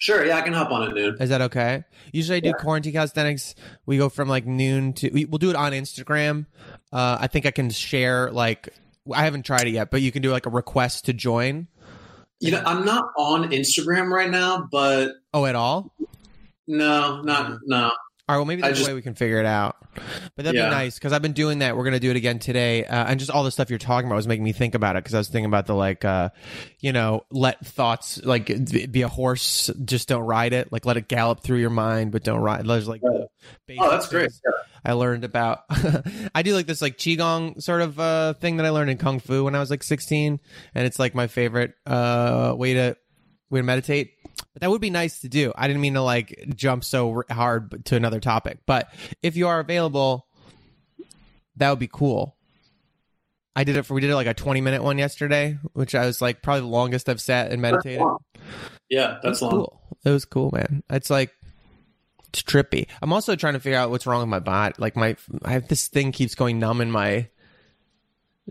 [0.00, 1.16] Sure, yeah, I can hop on at noon.
[1.18, 1.84] Is that okay?
[2.12, 3.54] Usually I do quarantine calisthenics.
[3.86, 6.46] We go from like noon to we, we'll do it on Instagram.
[6.94, 8.68] Uh, I think I can share like
[9.12, 11.66] I haven't tried it yet, but you can do like a request to join.
[12.40, 15.92] You know, I'm not on Instagram right now, but Oh, at all?
[16.68, 17.90] no, not no.
[18.26, 19.76] All right, well, maybe there's just- a way we can figure it out.
[20.34, 20.70] But that'd Yeah.
[20.70, 21.76] be nice because I've been doing that.
[21.76, 24.16] We're gonna do it again today, uh, and just all the stuff you're talking about
[24.16, 26.30] was making me think about it because I was thinking about the like, uh,
[26.80, 28.46] you know, let thoughts like
[28.90, 30.72] be a horse, just don't ride it.
[30.72, 32.66] Like let it gallop through your mind, but don't ride.
[32.66, 33.28] There's like, Oh,
[33.90, 34.22] that's great.
[34.30, 34.40] things
[34.86, 35.60] I learned about.
[36.34, 39.20] I do like this like qigong sort of uh, thing that I learned in kung
[39.20, 40.40] fu when I was like 16,
[40.74, 42.96] and it's like my favorite uh, way to
[43.50, 44.12] way to meditate.
[44.54, 45.52] But that would be nice to do.
[45.56, 49.60] I didn't mean to like jump so hard to another topic, but if you are
[49.60, 50.26] available,
[51.56, 52.36] that would be cool.
[53.56, 56.06] I did it for we did it like a 20 minute one yesterday, which I
[56.06, 58.02] was like probably the longest I've sat and meditated.
[58.88, 59.50] Yeah, that's long.
[59.50, 59.80] cool.
[60.04, 60.82] It was cool, man.
[60.90, 61.32] It's like
[62.28, 62.88] it's trippy.
[63.00, 64.74] I'm also trying to figure out what's wrong with my body.
[64.78, 67.28] Like my I have this thing keeps going numb in my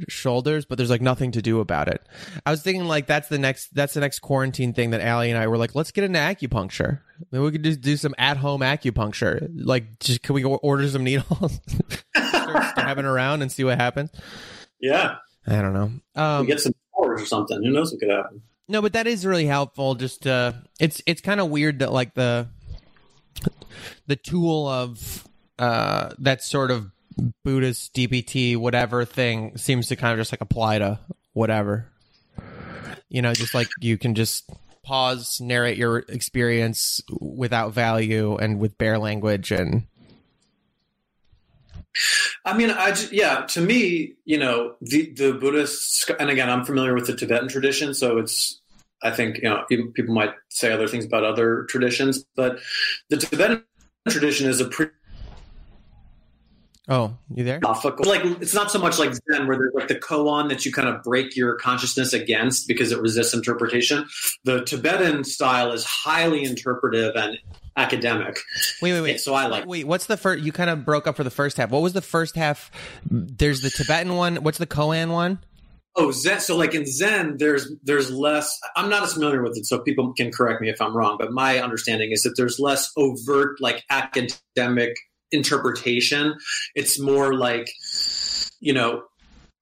[0.07, 2.01] shoulders, but there's like nothing to do about it.
[2.45, 5.39] I was thinking like that's the next that's the next quarantine thing that Alie and
[5.39, 6.99] I were like, let's get into acupuncture.
[7.31, 9.49] Maybe we could just do some at home acupuncture.
[9.55, 11.59] Like, just can we go order some needles,
[12.15, 14.11] start stabbing around and see what happens?
[14.79, 15.91] Yeah, I don't know.
[16.15, 17.63] Um, we get some powers or something.
[17.63, 18.41] Who knows what could happen?
[18.67, 19.95] No, but that is really helpful.
[19.95, 22.47] Just uh, it's it's kind of weird that like the
[24.07, 25.27] the tool of
[25.59, 26.91] uh that sort of
[27.43, 30.99] Buddhist DBT whatever thing seems to kind of just like apply to
[31.33, 31.89] whatever.
[33.09, 34.49] You know, just like you can just
[34.83, 39.87] pause, narrate your experience without value and with bare language and
[42.45, 43.45] I mean, I yeah.
[43.49, 47.93] To me, you know, the the Buddhists, and again, I'm familiar with the Tibetan tradition,
[47.93, 48.59] so it's.
[49.05, 52.59] I think you know people might say other things about other traditions, but
[53.09, 53.63] the Tibetan
[54.09, 54.93] tradition is a pretty
[56.89, 57.61] Oh, you there?
[57.61, 60.89] Like it's not so much like Zen, where there's like the koan that you kind
[60.89, 64.05] of break your consciousness against because it resists interpretation.
[64.43, 67.37] The Tibetan style is highly interpretive and
[67.77, 68.39] academic.
[68.81, 69.21] Wait, wait, wait.
[69.21, 69.65] So I like.
[69.65, 70.43] Wait, what's the first?
[70.43, 71.69] You kind of broke up for the first half.
[71.69, 72.69] What was the first half?
[73.09, 74.37] There's the Tibetan one.
[74.37, 75.39] What's the Koan one?
[75.95, 76.41] Oh, Zen.
[76.41, 78.59] So, like in Zen, there's there's less.
[78.75, 81.15] I'm not as familiar with it, so people can correct me if I'm wrong.
[81.17, 84.95] But my understanding is that there's less overt, like academic
[85.33, 86.35] interpretation.
[86.75, 87.69] It's more like,
[88.59, 89.03] you know,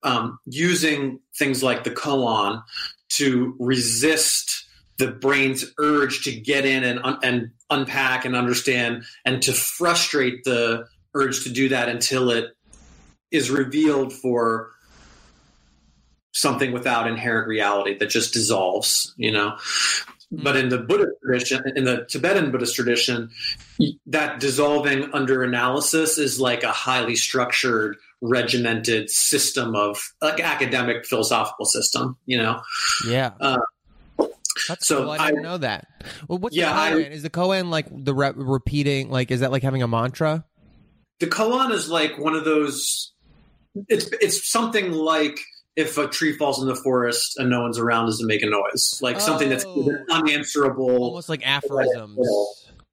[0.02, 2.62] um, using things like the koan
[3.10, 4.66] to resist
[4.98, 10.44] the brain's urge to get in and un- and unpack and understand, and to frustrate
[10.44, 12.56] the urge to do that until it
[13.30, 14.70] is revealed for
[16.32, 19.56] something without inherent reality that just dissolves, you know.
[20.32, 23.30] But in the Buddhist tradition, in the Tibetan Buddhist tradition,
[24.06, 31.66] that dissolving under analysis is like a highly structured, regimented system of like academic philosophical
[31.66, 32.62] system, you know.
[33.06, 33.32] Yeah.
[33.40, 33.58] Uh,
[34.68, 35.10] That's so cool.
[35.10, 35.86] I didn't I- know that.
[36.28, 37.10] Well, what's Yeah, the I- koan?
[37.10, 39.10] is the koan like the re- repeating?
[39.10, 40.44] Like, is that like having a mantra?
[41.20, 43.12] The koan is like one of those.
[43.88, 45.38] It's it's something like
[45.76, 48.98] if a tree falls in the forest and no one's around, doesn't make a noise,
[49.02, 49.90] like something that's Oh.
[50.10, 51.04] unanswerable.
[51.04, 52.18] Almost like aphorisms.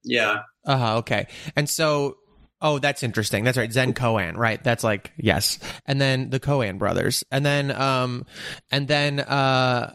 [0.04, 0.98] Yeah, Uh huh.
[1.00, 1.28] Okay.
[1.58, 2.16] And so,
[2.62, 3.44] oh, that's interesting.
[3.44, 3.72] That's right.
[3.72, 4.38] Zen koan.
[4.38, 4.64] Right.
[4.64, 5.60] That's like yes.
[5.86, 7.24] And then the Coen brothers.
[7.32, 8.26] And then um,
[8.72, 9.94] and then uh.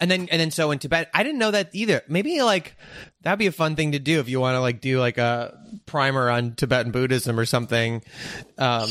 [0.00, 2.02] And then and then so in Tibet, I didn't know that either.
[2.08, 2.76] Maybe like
[3.22, 5.58] that'd be a fun thing to do if you want to like do like a
[5.86, 8.02] primer on Tibetan Buddhism or something.
[8.56, 8.88] Um,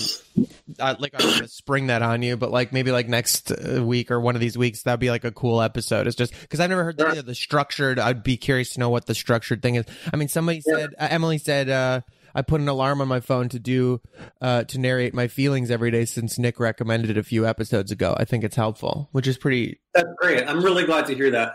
[0.79, 4.11] I, like I'm gonna spring that on you, but like maybe like next uh, week
[4.11, 6.07] or one of these weeks, that'd be like a cool episode.
[6.07, 7.99] It's just because I've never heard the, the structured.
[7.99, 9.85] I'd be curious to know what the structured thing is.
[10.13, 11.69] I mean, somebody said uh, Emily said.
[11.69, 12.01] uh
[12.37, 13.99] I put an alarm on my phone to do
[14.41, 18.15] uh, to narrate my feelings every day since Nick recommended it a few episodes ago.
[18.15, 19.79] I think it's helpful, which is pretty.
[19.95, 20.47] That's great.
[20.47, 21.53] I'm really glad to hear that.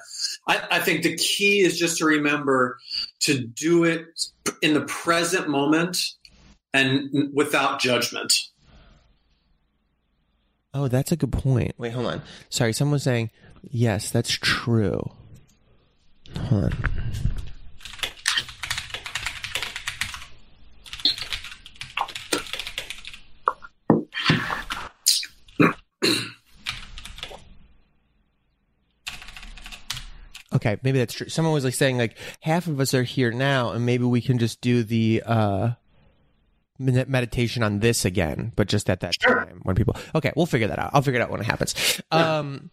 [0.49, 2.79] I, I think the key is just to remember
[3.21, 4.07] to do it
[4.61, 5.99] in the present moment
[6.75, 8.35] and without judgment.
[10.75, 11.75] Oh, that's a good point.
[11.79, 12.23] Wait, hold on.
[12.49, 13.31] Sorry, someone was saying,
[13.71, 15.13] yes, that's true.
[16.37, 16.73] Hold on.
[30.63, 31.29] Okay, maybe that's true.
[31.29, 34.39] Someone was like saying like half of us are here now, and maybe we can
[34.39, 35.71] just do the uh
[36.79, 39.45] med- meditation on this again, but just at that Sure.
[39.45, 39.97] time when people.
[40.15, 40.91] Okay, we'll figure that out.
[40.95, 42.01] I'll figure it out when it happens.
[42.13, 42.71] Um,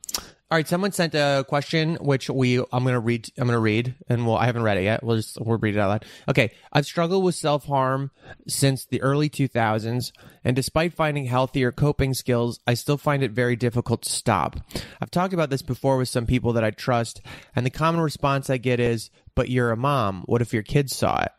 [0.52, 3.30] all right, someone sent a question which we I'm gonna read.
[3.38, 5.04] I'm gonna read, and well, I haven't read it yet.
[5.04, 6.06] We'll just we'll read it out loud.
[6.28, 8.10] Okay, I've struggled with self harm
[8.48, 10.12] since the early 2000s,
[10.44, 14.56] and despite finding healthier coping skills, I still find it very difficult to stop.
[15.00, 17.22] I've talked about this before with some people that I trust,
[17.56, 20.24] and the common response I get is, "But you're a mom.
[20.26, 21.32] What if your kids saw it?"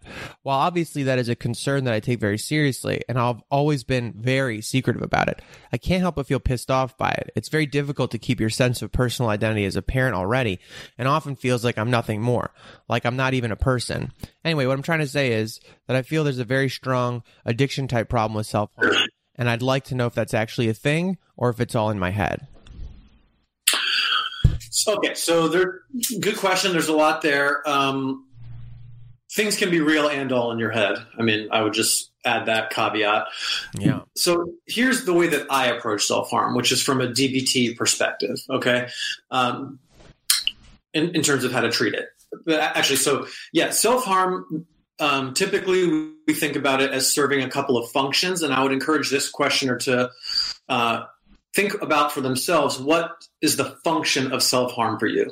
[0.43, 4.15] While obviously that is a concern that I take very seriously, and I've always been
[4.17, 7.31] very secretive about it, I can't help but feel pissed off by it.
[7.37, 10.61] It's very difficult to keep your sense of personal identity as a parent already,
[10.97, 12.55] and often feels like I'm nothing more,
[12.89, 14.13] like I'm not even a person.
[14.47, 17.87] Anyway, what I'm trying to say is that I feel there's a very strong addiction
[17.87, 18.95] type problem with self harm,
[19.37, 21.99] and I'd like to know if that's actually a thing or if it's all in
[21.99, 22.49] my head.
[24.71, 25.83] So, okay, so there,
[26.21, 26.73] good question.
[26.73, 27.69] There's a lot there.
[27.69, 28.27] Um,
[29.33, 30.97] things can be real and all in your head.
[31.19, 33.27] I mean, I would just add that caveat.
[33.79, 34.01] Yeah.
[34.17, 38.39] So here's the way that I approach self harm, which is from a DBT perspective.
[38.49, 38.89] Okay,
[39.31, 39.79] um,
[40.93, 42.09] in, in terms of how to treat it.
[42.45, 44.67] But actually, so yeah, self harm.
[44.99, 48.73] Um, typically, we think about it as serving a couple of functions, and I would
[48.73, 50.11] encourage this questioner to
[50.69, 51.05] uh,
[51.55, 53.11] think about for themselves what
[53.41, 55.31] is the function of self harm for you.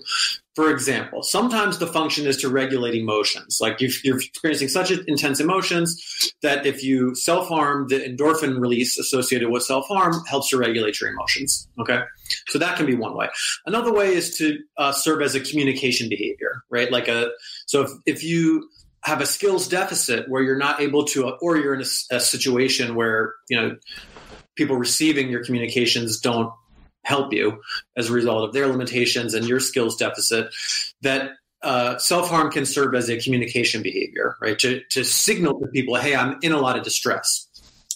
[0.54, 3.59] For example, sometimes the function is to regulate emotions.
[3.61, 8.98] Like if you're experiencing such intense emotions that if you self harm, the endorphin release
[8.98, 11.68] associated with self harm helps to regulate your emotions.
[11.78, 12.00] Okay.
[12.48, 13.28] So that can be one way.
[13.66, 16.90] Another way is to uh, serve as a communication behavior, right?
[16.90, 17.30] Like a,
[17.66, 18.68] so if, if you
[19.03, 22.95] have a skills deficit where you're not able to, or you're in a, a situation
[22.95, 23.76] where, you know,
[24.59, 26.52] people receiving your communications don't
[27.04, 27.62] help you
[27.96, 30.52] as a result of their limitations and your skills deficit
[31.00, 31.30] that
[31.62, 34.59] uh, self-harm can serve as a communication behavior right?
[34.59, 37.46] To, to signal to people hey i'm in a lot of distress.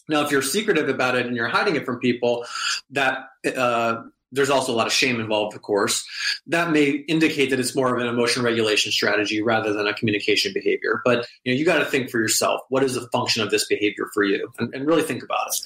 [0.08, 2.46] Now if you're secretive about it and you're hiding it from people
[2.90, 3.18] that
[3.56, 4.02] uh,
[4.32, 6.04] there's also a lot of shame involved, of course.
[6.46, 10.52] That may indicate that it's more of an emotion regulation strategy rather than a communication
[10.52, 11.02] behavior.
[11.04, 13.66] But you know, you got to think for yourself: what is the function of this
[13.66, 15.60] behavior for you, and, and really think about it.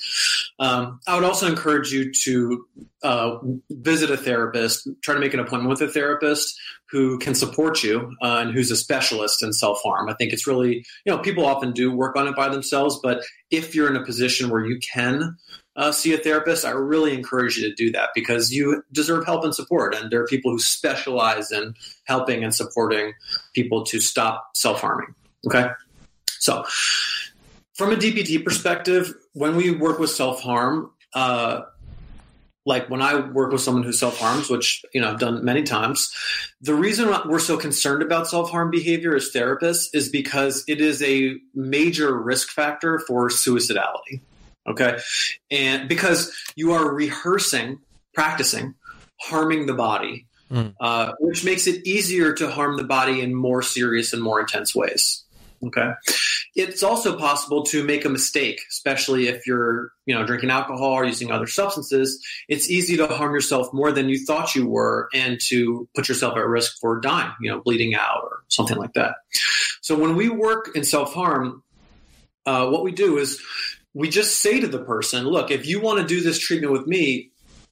[0.58, 2.66] Um, I would also encourage you to
[3.02, 3.38] uh,
[3.70, 6.58] visit a therapist, try to make an appointment with a therapist
[6.90, 10.08] who can support you uh, and who's a specialist in self harm.
[10.08, 13.22] I think it's really, you know, people often do work on it by themselves, but
[13.50, 15.36] if you're in a position where you can
[15.76, 19.44] uh, see a therapist, I really encourage you to do that because you deserve help
[19.44, 19.94] and support.
[19.94, 21.74] And there are people who specialize in
[22.04, 23.12] helping and supporting
[23.54, 25.14] people to stop self harming.
[25.46, 25.68] Okay.
[26.38, 26.64] So,
[27.74, 31.62] from a DBT perspective, when we work with self harm, uh,
[32.64, 35.62] like when I work with someone who self harms, which you know I've done many
[35.62, 36.12] times,
[36.62, 41.02] the reason we're so concerned about self harm behavior as therapists is because it is
[41.02, 44.20] a major risk factor for suicidality.
[44.68, 44.98] Okay,
[45.50, 47.78] and because you are rehearsing,
[48.14, 48.74] practicing,
[49.20, 50.74] harming the body, Mm.
[50.80, 54.76] uh, which makes it easier to harm the body in more serious and more intense
[54.76, 55.24] ways.
[55.64, 55.90] Okay.
[56.54, 61.04] It's also possible to make a mistake, especially if you're, you know, drinking alcohol or
[61.04, 62.24] using other substances.
[62.48, 66.36] It's easy to harm yourself more than you thought you were and to put yourself
[66.36, 69.16] at risk for dying, you know, bleeding out or something like that.
[69.80, 71.62] So when we work in self harm,
[72.44, 73.42] uh, what we do is
[73.96, 76.86] we just say to the person, look, if you want to do this treatment with
[76.86, 77.30] me,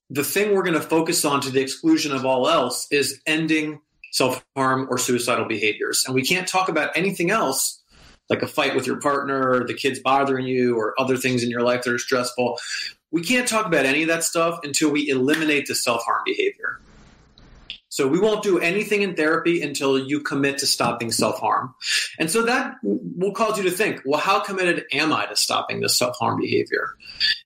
[0.09, 3.83] the thing we're going to focus on to the exclusion of all else is ending
[4.11, 6.03] self harm or suicidal behaviors.
[6.07, 7.83] And we can't talk about anything else,
[8.31, 11.61] like a fight with your partner, the kids bothering you, or other things in your
[11.61, 12.59] life that are stressful.
[13.11, 16.81] We can't talk about any of that stuff until we eliminate the self harm behavior.
[17.95, 21.77] So we won't do anything in therapy until you commit to stopping self harm.
[22.19, 25.81] And so that will cause you to think, well, how committed am I to stopping
[25.81, 26.89] this self harm behavior?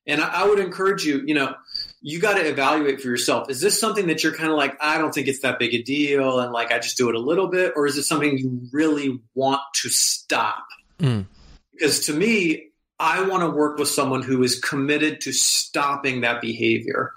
[0.07, 1.55] And I, would encourage you, you know,
[2.01, 3.51] you got to evaluate for yourself.
[3.51, 5.83] Is this something that you're kind of like, I don't think it's that big a
[5.83, 7.75] deal and like I just do it a little bit?
[7.77, 10.65] Or is it something you really want to stop?
[10.99, 11.27] Mm.
[11.73, 16.41] Because to me, I want to work with someone who is committed to stopping that
[16.41, 17.13] behavior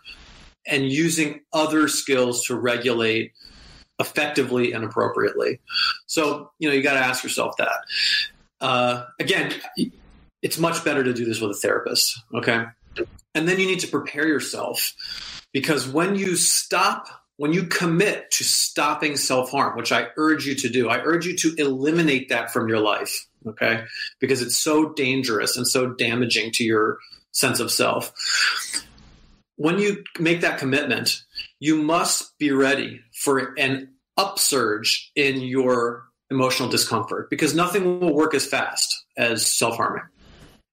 [0.68, 3.34] and using other skills to regulate
[4.00, 5.60] effectively and appropriately.
[6.08, 7.86] So, you know, you got to ask yourself that.
[8.60, 9.54] Uh, again,
[10.42, 12.20] it's much better to do this with a therapist.
[12.34, 12.66] Okay.
[13.34, 14.94] And then you need to prepare yourself
[15.54, 17.08] because when you stop,
[17.38, 21.26] when you commit to stopping self harm, which I urge you to do, I urge
[21.26, 23.28] you to eliminate that from your life.
[23.48, 23.84] Okay.
[24.20, 26.98] Because it's so dangerous and so damaging to your
[27.32, 28.14] sense of self.
[29.62, 31.22] When you make that commitment,
[31.60, 38.34] you must be ready for an upsurge in your emotional discomfort because nothing will work
[38.34, 40.02] as fast as self harming.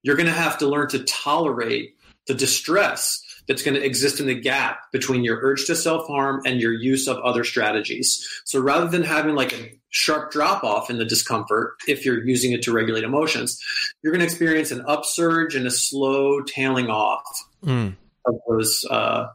[0.01, 4.25] You're going to have to learn to tolerate the distress that's going to exist in
[4.25, 8.27] the gap between your urge to self harm and your use of other strategies.
[8.45, 12.53] So rather than having like a sharp drop off in the discomfort, if you're using
[12.53, 13.63] it to regulate emotions,
[14.01, 17.95] you're going to experience an upsurge and a slow tailing off Mm.
[18.25, 19.27] Of those uh,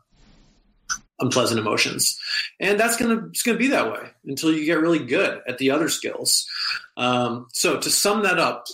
[1.20, 2.18] unpleasant emotions.
[2.61, 5.59] And that's going to, it's to be that way until you get really good at
[5.59, 6.47] the other skills.
[6.97, 8.66] Um, so to sum that up,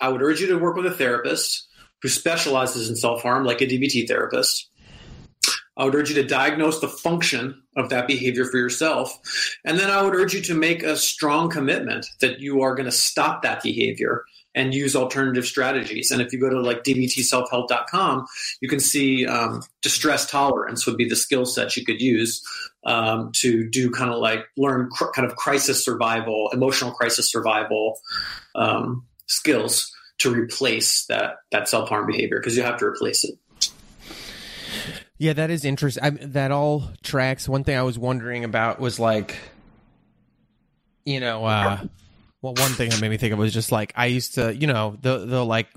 [0.00, 1.66] I would urge you to work with a therapist
[2.02, 4.70] who specializes in self harm, like a DBT therapist.
[5.76, 9.16] I would urge you to diagnose the function of that behavior for yourself.
[9.64, 12.86] And then I would urge you to make a strong commitment that you are going
[12.86, 14.24] to stop that behavior
[14.58, 16.10] and use alternative strategies.
[16.10, 18.26] And if you go to like dbtselfhelp.com,
[18.60, 22.44] you can see um, distress tolerance would be the skill set you could use
[22.84, 28.00] um, to do kind of like learn cr- kind of crisis survival, emotional crisis survival
[28.56, 33.38] um, skills to replace that that self harm behavior because you have to replace it.
[35.18, 36.02] Yeah, that is interesting.
[36.02, 37.48] I, that all tracks.
[37.48, 39.36] One thing I was wondering about was like,
[41.04, 41.78] you know, uh,
[42.42, 44.66] well, one thing that made me think of was just like I used to, you
[44.66, 45.68] know, the the like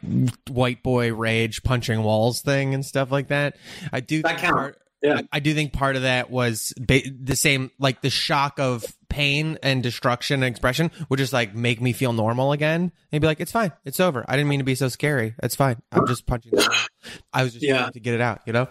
[0.49, 3.57] white boy rage punching walls thing and stuff like that.
[3.91, 4.55] I do That count.
[4.55, 5.21] part- Yeah.
[5.31, 9.57] I, do think part of that was ba- the same, like the shock of pain
[9.63, 13.39] and destruction and expression would just like make me feel normal again and be like,
[13.39, 14.23] it's fine, it's over.
[14.27, 15.33] I didn't mean to be so scary.
[15.41, 15.81] It's fine.
[15.91, 16.51] I'm just punching.
[16.51, 16.87] The.
[17.33, 17.79] I was just Yeah.
[17.79, 18.67] trying to get it out, you know.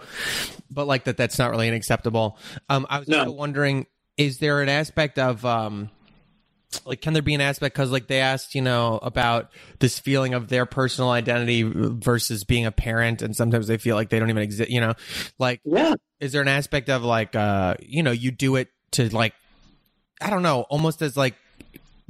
[0.70, 2.38] But like that, that's not really unacceptable.
[2.68, 3.32] Um, I was No.
[3.32, 3.86] wondering,
[4.16, 5.90] is there an aspect of um
[6.84, 9.50] like can there be an aspect because like they asked you know about
[9.80, 14.08] this feeling of their personal identity versus being a parent and sometimes they feel like
[14.08, 14.94] they don't even exist you know
[15.38, 15.94] like Yeah.
[16.20, 19.34] is there an aspect of like uh you know you do it to like
[20.20, 21.34] i don't know almost as like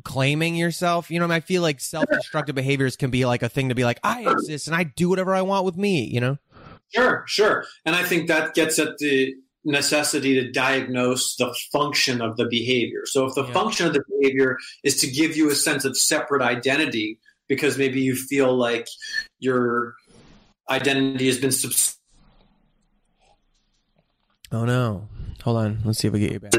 [0.05, 3.75] claiming yourself you know i feel like self-destructive behaviors can be like a thing to
[3.75, 6.37] be like i exist and i do whatever i want with me you know
[6.93, 7.65] Sure, sure.
[7.87, 13.03] And I think that gets at the necessity to diagnose the function of the behavior.
[13.05, 13.53] So if the Yeah.
[13.53, 18.01] function of the behavior is to give you a sense of separate identity because maybe
[18.01, 18.87] you feel like
[19.39, 19.97] your
[20.71, 21.99] identity has been subs-
[24.53, 25.09] oh no
[25.43, 26.53] hold on let's see if we get you back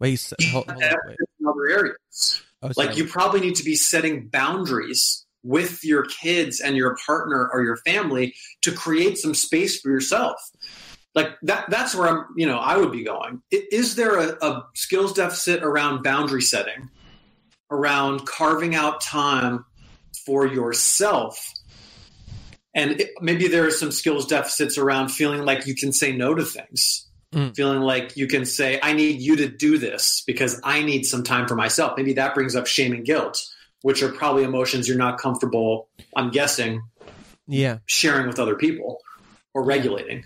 [0.00, 1.16] wait hold, hold on, wait.
[1.46, 2.42] other areas.
[2.62, 7.48] Oh, Like you probably need to be setting boundaries with your kids and your partner
[7.52, 10.36] or your family to create some space for yourself.
[11.16, 13.42] Like that that's where I'm, you know, I would be going.
[13.50, 16.90] Is there a, a skills deficit around boundary setting,
[17.70, 19.64] around carving out time
[20.24, 21.52] for yourself?
[22.74, 26.34] And it, maybe there are some skills deficits around feeling like you can say no
[26.34, 27.56] to things Mm.
[27.56, 31.24] feeling like you can say, I need you to do this because I need some
[31.24, 31.94] time for myself.
[31.96, 33.44] Maybe that brings up shame and guilt,
[33.82, 36.82] which are probably emotions you're not comfortable, I'm guessing,
[37.48, 39.00] yeah sharing with other people
[39.56, 40.22] or regulating.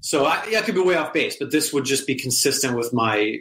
[0.00, 2.76] So I, yeah, I could be way off base, but this would just be consistent
[2.76, 3.38] with my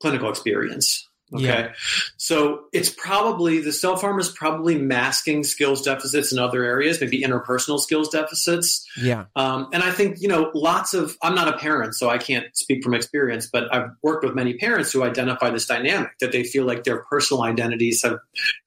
[0.00, 1.08] clinical experience.
[1.32, 1.44] Okay.
[1.44, 1.72] Yeah.
[2.16, 7.22] So it's probably the self harm is probably masking skills deficits in other areas, maybe
[7.22, 8.84] interpersonal skills deficits.
[8.96, 12.18] yeah Um, and I think, you know, lots of, I'm not a parent, so I
[12.18, 16.32] can't speak from experience, but I've worked with many parents who identify this dynamic that
[16.32, 18.18] they feel like their personal identities have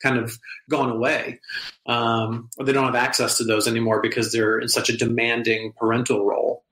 [0.01, 0.38] kind of
[0.70, 1.41] gone away.
[1.86, 5.74] Um, or they don't have access to those anymore because they're in such a demanding
[5.78, 6.64] parental role.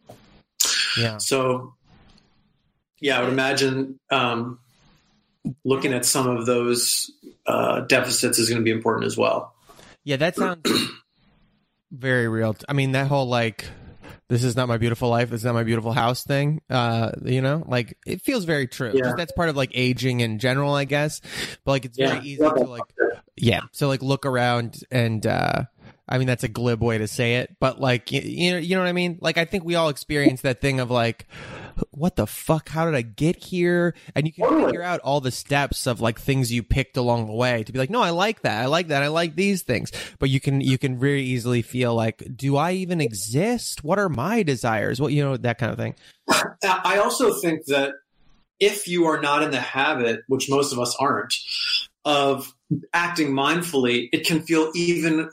[0.97, 1.73] yeah So,
[3.01, 4.59] yeah, I would imagine um,
[5.63, 7.11] looking at some of those
[7.45, 9.53] uh, deficits is going to be important as well.
[10.03, 10.69] Yeah, that sounds
[11.91, 12.55] very real.
[12.67, 13.65] I mean, that whole like
[14.29, 16.61] this is not my beautiful life, this is not my beautiful house thing.
[16.69, 18.93] Uh, you know, like it feels very true.
[18.95, 19.13] Yeah.
[19.17, 21.21] That's part of like aging in general, I guess.
[21.65, 22.13] But like it's Yeah.
[22.13, 22.83] very easy to like
[23.35, 23.61] yeah.
[23.73, 25.63] So like look around and uh
[26.11, 28.75] I mean that's a glib way to say it, but like you, you know you
[28.75, 29.17] know what I mean?
[29.21, 31.25] Like I think we all experience that thing of like
[31.91, 33.95] what the fuck how did I get here?
[34.13, 37.33] And you can figure out all the steps of like things you picked along the
[37.33, 38.61] way to be like no, I like that.
[38.61, 39.03] I like that.
[39.03, 39.91] I like these things.
[40.19, 43.83] But you can you can very easily feel like do I even exist?
[43.83, 44.99] What are my desires?
[44.99, 45.95] What you know that kind of thing.
[46.61, 47.93] I also think that
[48.59, 51.33] if you are not in the habit, which most of us aren't,
[52.05, 52.53] of
[52.93, 55.29] acting mindfully, it can feel even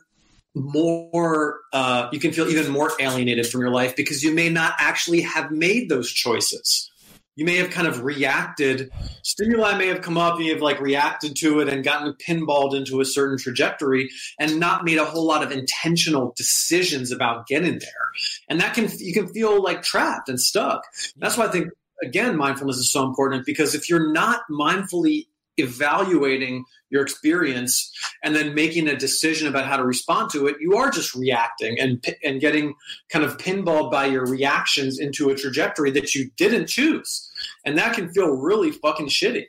[0.55, 4.75] more, uh, you can feel even more alienated from your life because you may not
[4.79, 6.91] actually have made those choices.
[7.37, 8.91] You may have kind of reacted,
[9.23, 12.75] stimuli may have come up, and you have like reacted to it and gotten pinballed
[12.75, 17.79] into a certain trajectory and not made a whole lot of intentional decisions about getting
[17.79, 18.11] there.
[18.49, 20.83] And that can, you can feel like trapped and stuck.
[21.17, 21.69] That's why I think
[22.03, 25.27] again, mindfulness is so important because if you're not mindfully
[25.59, 27.93] evaluating your experience
[28.25, 31.79] and then making a decision about how to respond to it, you are just reacting
[31.79, 32.75] and and getting
[33.11, 37.31] kind of pinballed by your reactions into a trajectory that you didn't choose,
[37.65, 39.47] and that can feel really fucking shitty.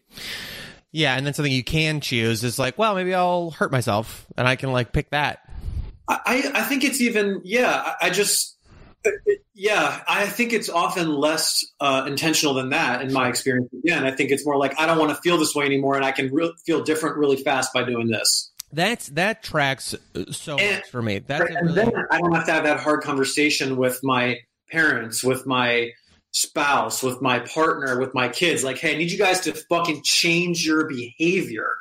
[0.92, 4.48] Yeah, and then something you can choose is like, well, maybe I'll hurt myself and
[4.48, 5.40] I can like pick that.
[6.08, 7.94] I I think it's even yeah.
[8.02, 8.58] I I just
[9.54, 13.70] yeah, I think it's often less uh, intentional than that in my experience.
[13.74, 16.06] Again, I think it's more like I don't want to feel this way anymore, and
[16.06, 18.52] I can re- feel different really fast by doing this.
[18.72, 21.20] That's that tracks uh, so And- much for me.
[21.20, 24.38] That's and really, then I don't have to have that hard conversation with my
[24.72, 25.92] parents, with my
[26.32, 28.64] spouse, with my partner, with my kids.
[28.64, 31.78] Like, hey, I need you guys to fucking change your behavior.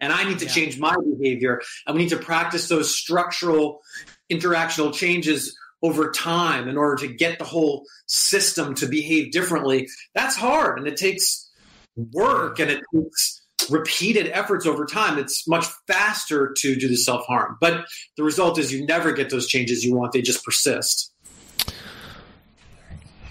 [0.00, 0.50] And I need to Yeah.
[0.50, 1.62] change my behavior.
[1.86, 3.80] And we need to practice those structural
[4.28, 9.88] interactional changes over time in order to get the whole system to behave differently.
[10.14, 11.50] That's hard and it takes
[11.96, 15.18] work and it takes repeated efforts over time.
[15.18, 17.56] It's much faster to do the self harm.
[17.60, 17.84] But
[18.16, 21.12] the result is you never get those changes you want, they just persist.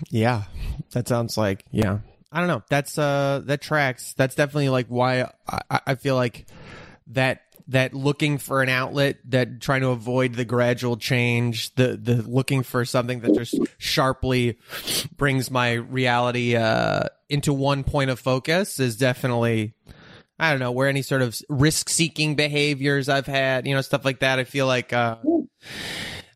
[0.10, 0.43] yeah,
[0.91, 1.99] that sounds like yeah.
[2.32, 2.64] I don't know.
[2.70, 4.14] That's uh that tracks.
[4.14, 6.45] That's definitely like why I, I- feel like
[7.08, 7.41] that
[7.72, 12.63] that looking for an outlet, that trying to avoid the gradual change, the the looking
[12.63, 14.57] for something that just sharply
[15.17, 19.74] brings my reality uh into one point of focus is definitely
[20.39, 24.05] I don't know where any sort of risk seeking behaviors I've had, you know, stuff
[24.05, 24.39] like that.
[24.39, 25.17] I feel like uh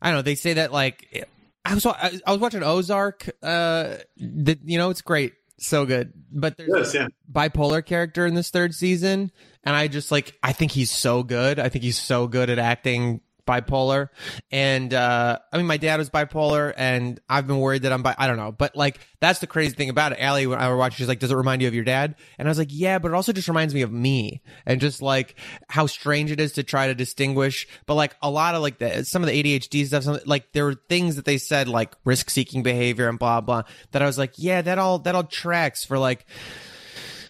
[0.01, 0.21] I don't know.
[0.21, 1.27] They say that like
[1.65, 3.27] I was I was watching Ozark.
[3.41, 6.13] Uh, that you know it's great, so good.
[6.31, 7.07] But there's Yes, a yeah.
[7.31, 9.31] bipolar character in this third season,
[9.63, 11.59] and I just like I think he's so good.
[11.59, 14.09] I think he's so good at acting bipolar.
[14.51, 18.15] And uh, I mean, my dad was bipolar, and I've been worried that I'm bi.
[18.17, 20.19] I don't know, but like that's the crazy thing about it.
[20.21, 22.47] Alie, when I were watching, she's like, "Does it remind you of your dad?" And
[22.47, 25.35] I was like, "Yeah," but it also just reminds me of me, and just like
[25.69, 27.67] how strange it is to try to distinguish.
[27.85, 30.65] But like a lot of like the some of the ADHD stuff, some, like there
[30.65, 34.17] were things that they said like risk seeking behavior and blah blah that I was
[34.17, 36.25] like, yeah, that all that all tracks for like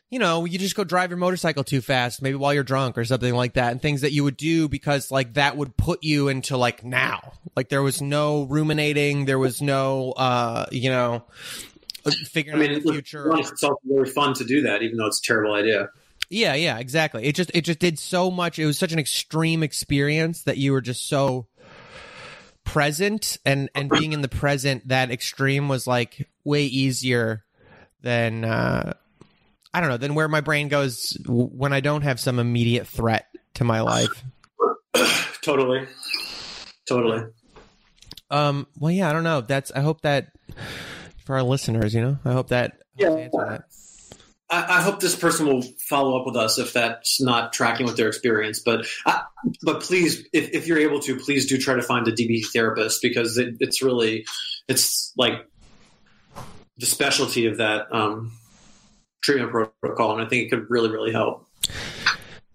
[0.10, 3.06] you know, you just go drive your motorcycle too fast, maybe while you're drunk or
[3.06, 6.28] something like that, and things that you would do because like that would put you
[6.28, 7.34] into like now.
[7.56, 11.26] Like there was no ruminating, there was no uh, you know,
[12.06, 13.32] I figuring mean, out the future.
[13.38, 15.90] it's also very fun to do that, even though it's a terrible idea.
[16.30, 17.26] Yeah, yeah, exactly.
[17.26, 18.60] It just it just did so much.
[18.60, 21.48] It was such an extreme experience that you were just so
[22.64, 27.46] present and and being in the present that extreme was like way easier
[28.02, 28.94] than uh
[29.76, 33.28] I don't know, then where my brain goes when I don't have some immediate threat
[33.56, 34.24] to my life.
[35.42, 35.86] Totally.
[36.88, 37.26] Totally.
[38.32, 39.42] Um well yeah, I don't know.
[39.42, 40.28] That's I hope that
[41.26, 42.18] for our listeners, you know.
[42.24, 43.10] I hope that Yeah.
[43.10, 43.64] that.
[44.50, 47.98] I, I hope this person will follow up with us if that's not tracking with
[47.98, 48.62] their experience.
[48.64, 49.24] But I,
[49.64, 53.02] but please, if, if you're able to, please do try to find a DBT therapist
[53.02, 54.26] because it, it's really
[54.70, 55.46] it's like
[56.78, 58.32] the specialty of that um,
[59.26, 59.52] treatment
[59.82, 61.48] protocol, and I think it could really really help.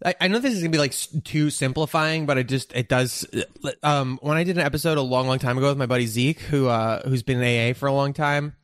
[0.05, 0.95] I, I know this is gonna be like
[1.25, 3.27] too simplifying, but it just it does.
[3.83, 6.41] Um, when I did an episode a long, long time ago with my buddy Zeke,
[6.41, 8.55] who uh, who's been in AA for a long time,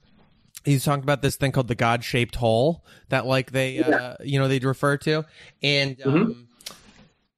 [0.64, 4.38] he's talking about this thing called the God shaped hole that like they uh, you
[4.38, 5.24] know they refer to,
[5.62, 6.48] and um,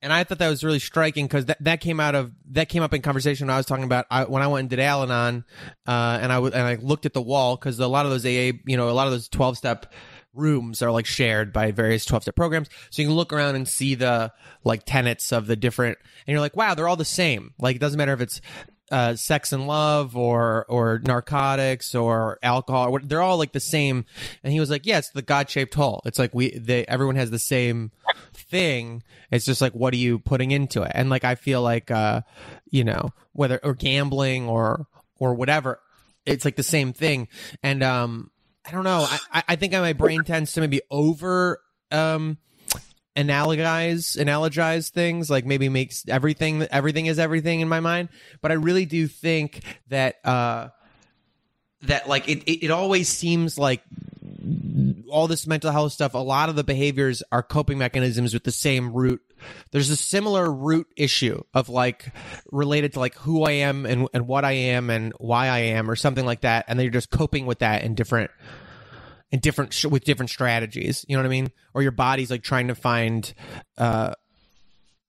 [0.01, 2.83] and I thought that was really striking because that, that came out of that came
[2.83, 5.45] up in conversation when I was talking about I, when I went and did Al-Anon,
[5.87, 8.25] uh, and I w- and I looked at the wall because a lot of those
[8.25, 9.93] AA you know a lot of those twelve step
[10.39, 13.69] rooms are like shared by various 12 step programs so you can look around and
[13.69, 14.33] see the
[14.65, 17.81] like tenets of the different and you're like wow they're all the same like it
[17.81, 18.41] doesn't matter if it's
[18.91, 22.91] uh, sex and love or or narcotics or alcohol.
[22.91, 24.05] Or, they're all like the same.
[24.43, 26.03] And he was like, "Yeah, it's the God shaped hole.
[26.05, 27.93] It's like we they everyone has the same
[28.33, 29.03] thing.
[29.31, 30.93] It's just like what are you putting into it?
[30.95, 32.23] And like I feel like uh,
[32.71, 34.87] you know whether or gambling or
[35.19, 35.81] or whatever,
[36.27, 37.29] it's like the same thing.
[37.63, 38.31] And um,
[38.69, 39.07] I don't know.
[39.33, 42.37] I I think my brain tends to maybe over um
[43.17, 48.09] analogize analogize things like maybe makes everything everything is everything in my mind
[48.41, 50.69] but i really do think that uh
[51.83, 53.83] that like it, it, it always seems like
[55.11, 58.53] all this mental health stuff a lot of the behaviors are coping mechanisms with the
[58.53, 59.21] same root
[59.71, 62.13] there's a similar root issue of like
[62.51, 65.91] related to like who i am and, and what i am and why i am
[65.91, 68.31] or something like that and they're just coping with that in different
[69.31, 71.05] in different sh- with different strategies.
[71.09, 71.51] You know what I mean?
[71.75, 73.33] Or your body's like trying to find
[73.77, 74.15] uh,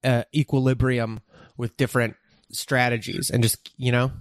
[0.04, 1.22] uh, equilibrium
[1.58, 2.16] with different
[2.52, 4.12] strategies, and just you know.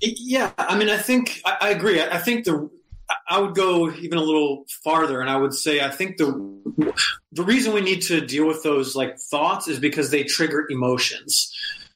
[0.00, 2.00] Yeah, I mean, I think I, I agree.
[2.00, 2.70] I, I think the
[3.28, 6.94] I would go even a little farther, and I would say I think the
[7.32, 11.52] the reason we need to deal with those like thoughts is because they trigger emotions.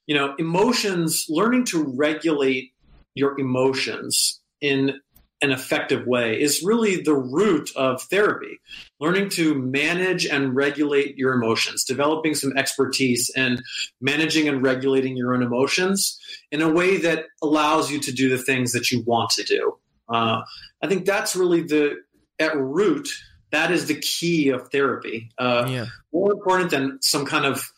[0.07, 1.27] You know, emotions.
[1.29, 2.73] Learning to regulate
[3.15, 5.01] your emotions in
[5.43, 8.61] an effective way is really the root of therapy.
[9.01, 13.63] Learning to manage and regulate your emotions, developing some expertise and
[14.01, 16.19] managing and regulating your own emotions
[16.53, 19.79] in a way that allows you to do the things that you want to do.
[20.11, 20.43] Uh,
[20.83, 21.97] I think that's really the
[22.39, 23.09] at root.
[23.53, 25.31] That is the key of therapy.
[25.39, 25.87] Uh, yeah.
[26.13, 27.73] More important than some kind of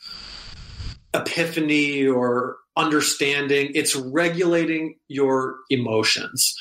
[1.15, 3.73] epiphany or understanding.
[3.75, 6.59] It's regulating your emotions.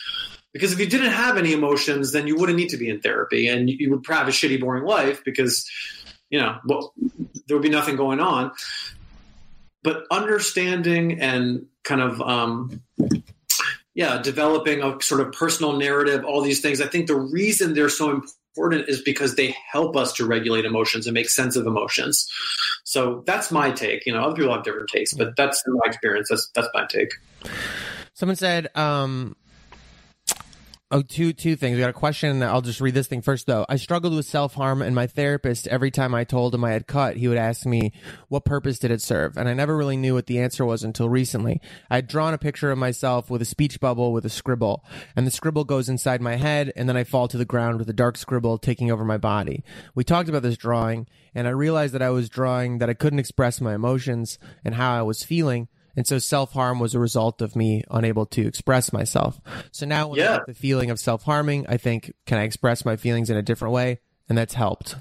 [0.54, 3.48] Because if you didn't have any emotions, then you wouldn't need to be in therapy,
[3.48, 5.70] and you would have a shitty, boring life because,
[6.30, 6.94] you know, well,
[7.48, 8.52] there would be nothing going on.
[9.84, 12.82] But understanding and kind of, um,
[13.94, 16.82] yeah, developing a sort of personal narrative, all these things.
[16.82, 18.22] I think the reason they're so
[18.56, 22.28] important is because they help us to regulate emotions and make sense of emotions.
[22.84, 24.06] So that's my take.
[24.06, 26.30] You know, other people have different takes, but that's my experience.
[26.30, 27.14] That's that's my take.
[28.14, 29.36] Someone said, um,
[30.94, 31.76] Oh, two two things.
[31.76, 32.44] We got a question.
[32.44, 33.66] I'll just read this thing first, though.
[33.70, 36.86] I struggled with self harm, and my therapist, every time I told him I had
[36.86, 37.94] cut, he would ask me,
[38.28, 41.08] "What purpose did it serve?" And I never really knew what the answer was until
[41.08, 41.62] recently.
[41.90, 44.84] I had drawn a picture of myself with a speech bubble with a scribble,
[45.16, 47.90] and the scribble goes inside my head, and then I fall to the ground with
[47.90, 49.64] a dark scribble taking over my body.
[49.96, 53.20] We talked about this drawing, and I realized that I was drawing that I couldn't
[53.20, 57.42] express my emotions and how I was feeling and so self harm was a result
[57.42, 59.40] of me unable to express myself.
[59.72, 60.34] So now when yeah.
[60.34, 63.38] I get the feeling of self harming, I think, can I express my feelings in
[63.38, 64.00] a different way?
[64.30, 64.96] And that's helped.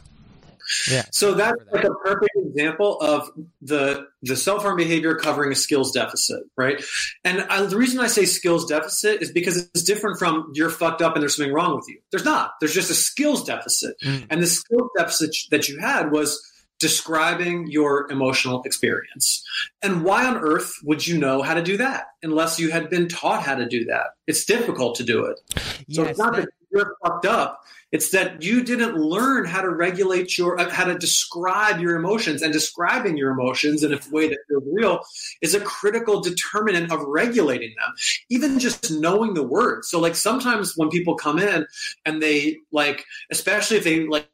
[0.90, 1.04] Yeah.
[1.12, 3.30] So that's like a perfect example of
[3.62, 6.82] the the self harm behavior covering a skills deficit, right?
[7.24, 11.02] And I, the reason I say skills deficit is because it's different from you're fucked
[11.02, 11.98] up and there's something wrong with you.
[12.10, 12.52] There's not.
[12.60, 14.26] There's just a skills deficit, mm.
[14.30, 16.40] and the skills deficit that you had was
[16.80, 19.44] describing your emotional experience.
[19.82, 23.06] And why on earth would you know how to do that unless you had been
[23.06, 24.06] taught how to do that?
[24.26, 25.40] It's difficult to do it.
[25.86, 27.62] Yes, so it's not that, that you're fucked up.
[27.92, 32.40] It's that you didn't learn how to regulate your, uh, how to describe your emotions,
[32.40, 35.00] and describing your emotions in a way that feels real
[35.42, 37.92] is a critical determinant of regulating them.
[38.28, 39.88] Even just knowing the words.
[39.88, 41.66] So, like sometimes when people come in
[42.06, 44.28] and they like, especially if they like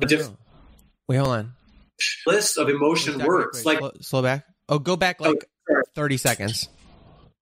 [0.00, 0.30] Diff-
[1.08, 1.52] Wait, hold on.
[2.26, 3.64] List of emotion words.
[3.64, 4.44] Like slow, slow, back.
[4.68, 6.68] Oh, go back like oh, thirty seconds.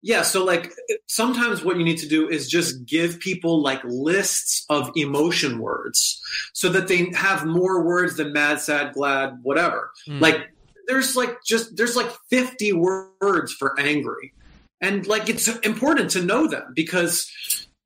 [0.02, 0.70] Yeah, so like
[1.06, 6.20] sometimes what you need to do is just give people like lists of emotion words
[6.52, 9.90] so that they have more words than mad, sad, glad, whatever.
[10.06, 10.20] Mm.
[10.20, 10.50] Like
[10.86, 14.34] there's like just there's like 50 words for angry.
[14.80, 17.30] And like it's important to know them because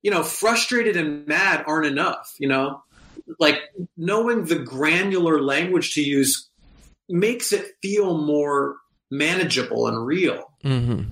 [0.02, 2.82] you know, frustrated and mad aren't enough, you know?
[3.38, 3.58] Like
[3.96, 6.48] knowing the granular language to use
[7.08, 8.76] makes it feel more
[9.10, 10.52] manageable and real.
[10.64, 11.10] Mm-hmm.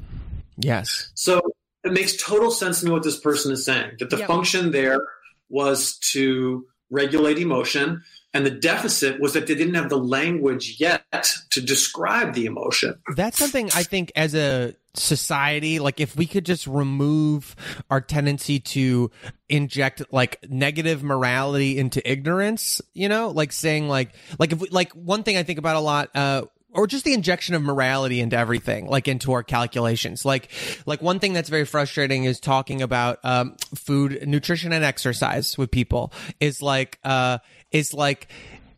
[0.58, 1.10] Yes.
[1.14, 1.40] So
[1.84, 5.00] it makes total sense to me what this person is saying that the function there
[5.48, 8.02] was to regulate emotion
[8.36, 11.02] and the deficit was that they didn't have the language yet
[11.52, 12.94] to describe the emotion.
[13.16, 17.56] That's something I think as a society, like if we could just remove
[17.88, 19.10] our tendency to
[19.48, 24.92] inject like negative morality into ignorance, you know, like saying like, like if we, like
[24.92, 26.42] one thing I think about a lot, uh,
[26.76, 30.24] or just the injection of morality into everything, like into our calculations.
[30.24, 30.50] Like,
[30.84, 35.70] like one thing that's very frustrating is talking about um, food, nutrition, and exercise with
[35.70, 36.12] people.
[36.38, 37.38] Is like, uh,
[37.72, 38.28] is like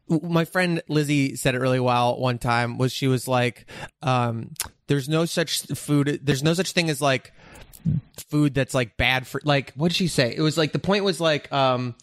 [0.09, 3.67] my friend Lizzie said it really well one time was she was like
[4.03, 4.53] um
[4.87, 7.33] there's no such food there's no such thing as like
[8.29, 11.05] food that's like bad for like what did she say it was like the point
[11.05, 11.95] was like um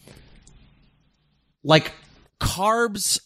[1.64, 1.92] like
[2.40, 3.20] carbs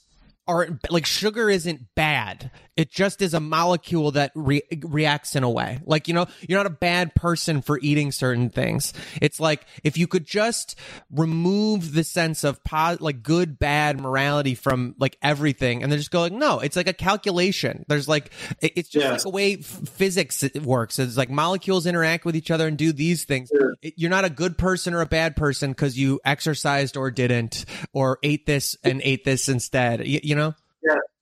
[0.49, 5.49] aren't like sugar isn't bad it just is a molecule that re- reacts in a
[5.49, 5.81] way.
[5.83, 8.93] Like, you know, you're not a bad person for eating certain things.
[9.21, 10.77] It's like if you could just
[11.11, 16.09] remove the sense of po- like good, bad morality from like everything and then just
[16.09, 17.83] go like, no, it's like a calculation.
[17.89, 18.31] There's like,
[18.61, 19.11] it's just Yeah.
[19.11, 20.99] like a way f- physics works.
[20.99, 23.49] It's like molecules interact with each other and do these things.
[23.81, 27.65] It- You're not a good person or a bad person because you exercised or didn't
[27.91, 29.99] or ate this and ate this instead.
[29.99, 30.38] Y- you know?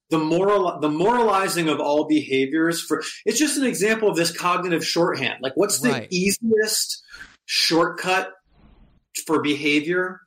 [0.09, 4.86] The moral the moralizing of all behaviors for it's just an example of this cognitive
[4.86, 5.39] shorthand.
[5.41, 6.07] Like what's the Right.
[6.09, 7.03] easiest
[7.45, 8.34] shortcut
[9.26, 10.22] for behavior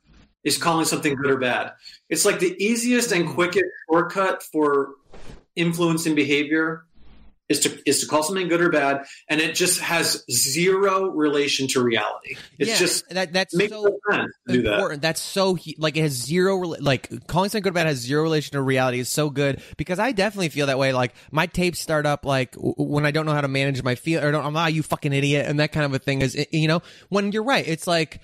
[0.45, 1.73] is calling something good or bad.
[2.09, 3.35] It's like the easiest and hmm.
[3.35, 4.95] quickest shortcut for
[5.57, 6.85] influencing behavior
[7.51, 11.67] is to is to call something good or bad and it just has zero relation
[11.69, 15.03] to reality it's Yeah, just that that's makes so no sense to do that important.
[15.03, 18.53] That's so like it has zero like calling something good or bad has zero relation
[18.53, 20.93] to reality is so good because I definitely feel that way.
[20.93, 24.23] Like my tapes start up like when I don't know how to manage my feel
[24.25, 26.69] or don't, I'm ah you fucking idiot and that kind of a thing is you
[26.69, 27.67] know when you're right.
[27.67, 28.21] It's like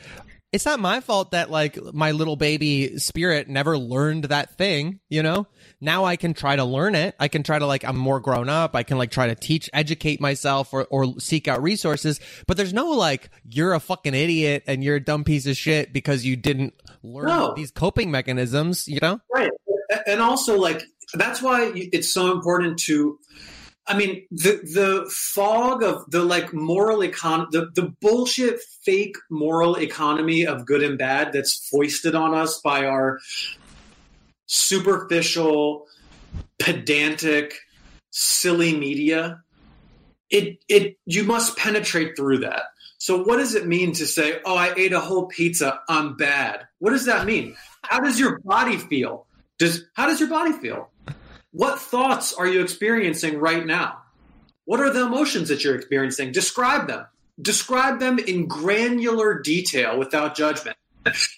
[0.56, 4.98] it's not my fault that like my little baby spirit never learned that thing.
[5.08, 5.46] You know
[5.80, 7.14] now I can try to learn it.
[7.20, 8.74] I can try to like I'm more grown up.
[8.74, 12.18] I can like try to teach, educate myself, or or seek out resources.
[12.46, 15.92] But there's no like you're a fucking idiot and you're a dumb piece of shit
[15.92, 17.52] because you didn't learn No.
[17.54, 18.88] these coping mechanisms.
[18.88, 19.20] You know?
[19.32, 19.50] right
[20.06, 20.82] and also like
[21.14, 23.18] that's why it's so important to
[23.88, 29.76] i mean the the fog of the like moral econ the, the bullshit fake moral
[29.76, 33.18] economy of good and bad that's foisted on us by our
[34.46, 35.86] superficial
[36.58, 37.54] pedantic
[38.10, 39.42] silly media
[40.30, 42.62] it it you must penetrate through that.
[42.98, 46.66] So what does it mean to say oh i ate a whole pizza i'm bad
[46.78, 47.56] what does that mean?
[47.82, 49.26] How does your body feel?
[49.58, 50.90] Does how does your body feel
[51.56, 54.02] what thoughts are you experiencing right now
[54.64, 57.06] what are the emotions that you're experiencing describe them
[57.40, 60.76] describe them in granular detail without judgment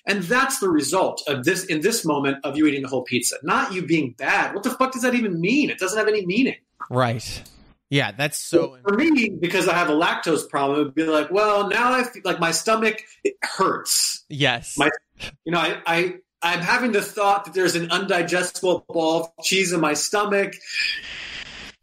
[0.06, 3.36] and that's the result of this in this moment of you eating the whole pizza
[3.42, 6.24] not you being bad what the fuck does that even mean it doesn't have any
[6.26, 6.56] meaning
[6.90, 7.42] Right.
[7.90, 8.78] Yeah, that's so.
[8.86, 12.02] for me, because I have a lactose problem, it would be like, well, now I
[12.04, 14.24] feel like my stomach it hurts.
[14.28, 14.76] Yes.
[14.78, 14.90] My-
[15.44, 19.72] You know, I, I I'm having the thought that there's an undigestible ball of cheese
[19.72, 20.54] in my stomach.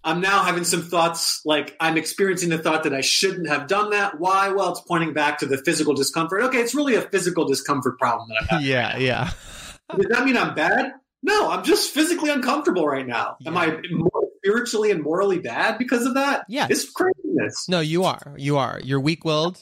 [0.03, 3.89] I'm now having some thoughts like I'm experiencing the thought that I shouldn't have done
[3.89, 4.19] that.
[4.19, 4.49] Why?
[4.49, 6.43] Well, it's pointing back to the physical discomfort.
[6.43, 8.67] Okay, it's really a physical discomfort problem that I'm having.
[8.67, 8.97] yeah.
[8.97, 9.31] Yeah.
[9.95, 10.93] Does that mean I'm bad?
[11.23, 13.37] No, I'm just physically uncomfortable right now.
[13.47, 16.45] Am I more spiritually and morally bad because of that?
[16.47, 16.69] Yes.
[16.69, 17.67] It's craziness.
[17.67, 18.35] No, you are.
[18.37, 18.79] You are.
[18.83, 19.59] You're weak-willed.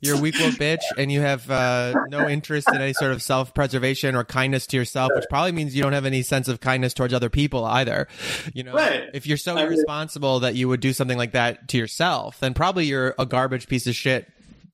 [0.00, 4.14] You're a weak-willed bitch, and you have uh, no interest in any sort of self-preservation
[4.16, 7.14] or kindness to yourself, which probably means you don't have any sense of kindness towards
[7.14, 8.08] other people either.
[8.52, 9.04] You know, Right.
[9.14, 12.40] if you're so I mean- irresponsible that you would do something like that to yourself,
[12.40, 14.26] then probably you're a garbage piece of shit.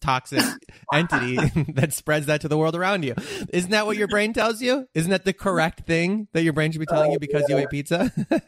[0.07, 0.45] Toxic
[0.95, 1.37] entity
[1.75, 3.15] that spreads that to the world around you.
[3.53, 4.87] Isn't that what your brain tells you?
[4.95, 7.71] Isn't that the correct thing that your brain should be telling you because you ate
[7.71, 8.13] pizza?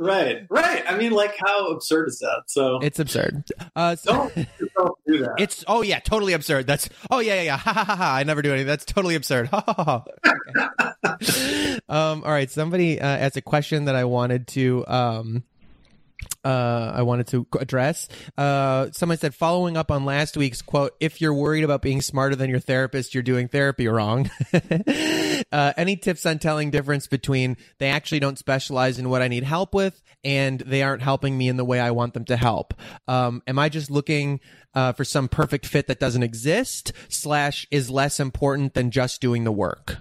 [0.00, 0.82] Right, right.
[0.88, 2.44] I mean, like, how absurd is that?
[2.46, 3.44] So it's absurd.
[3.76, 5.34] Uh, so- don't yourself do that.
[5.36, 6.66] It's oh yeah, totally absurd.
[6.66, 7.56] That's oh yeah yeah yeah.
[7.58, 8.14] Ha ha ha ha.
[8.16, 8.66] I never do anything.
[8.66, 9.48] That's totally absurd.
[9.48, 11.78] Ha ha ha.
[11.90, 12.24] Um.
[12.24, 12.50] All right.
[12.50, 15.44] Somebody uh, asked a question that I wanted to um.
[16.44, 18.08] Uh, I wanted to address.
[18.36, 22.34] Uh, someone said, following up on last week's quote, if you're worried about being smarter
[22.34, 24.30] than your therapist, you're doing therapy wrong.
[25.52, 29.44] uh, any tips on telling difference between they actually don't specialize in what I need
[29.44, 32.74] help with and they aren't helping me in the way I want them to help?
[33.06, 34.40] Um, am I just looking
[34.74, 39.44] uh, for some perfect fit that doesn't exist slash is less important than just doing
[39.44, 39.98] the work?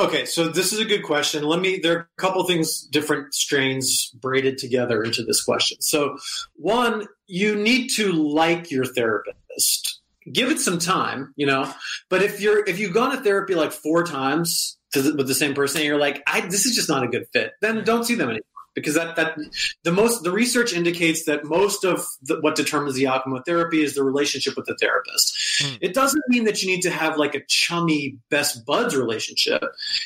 [0.00, 1.42] Okay, so this is a good question.
[1.42, 1.78] Let me.
[1.78, 5.76] There are a couple things, different strains braided together into this question.
[5.82, 6.16] So,
[6.54, 10.00] one, you need to like your therapist.
[10.32, 11.70] Give it some time, you know.
[12.08, 15.34] But if you're if you've gone to therapy like four times to the, with the
[15.34, 17.52] same person, and you're like, I, this is just not a good fit.
[17.60, 18.44] Then don't see them anymore
[18.74, 19.36] because that that
[19.84, 23.82] the most the research indicates that most of the, what determines the outcome of therapy
[23.82, 25.36] is the relationship with the therapist.
[25.60, 25.74] Hmm.
[25.80, 29.62] It doesn't mean that you need to have like a chummy best buds relationship.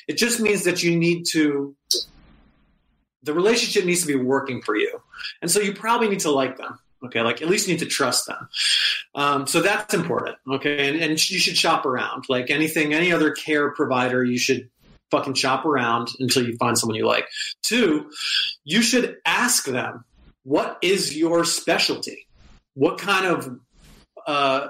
[0.08, 1.74] It just means that you need to
[3.22, 5.00] the relationship needs to be working for you,
[5.40, 6.78] and so you probably need to like them.
[7.04, 8.48] Okay, like at least you need to trust them.
[9.14, 10.36] Um, so that's important.
[10.50, 12.24] Okay, and, and you should shop around.
[12.28, 14.70] Like anything, any other care provider, you should
[15.10, 17.26] fucking shop around until you find someone you like.
[17.62, 18.10] Two,
[18.64, 20.04] you should ask them,
[20.44, 22.26] what is your specialty?
[22.74, 23.58] What kind of
[24.26, 24.68] uh,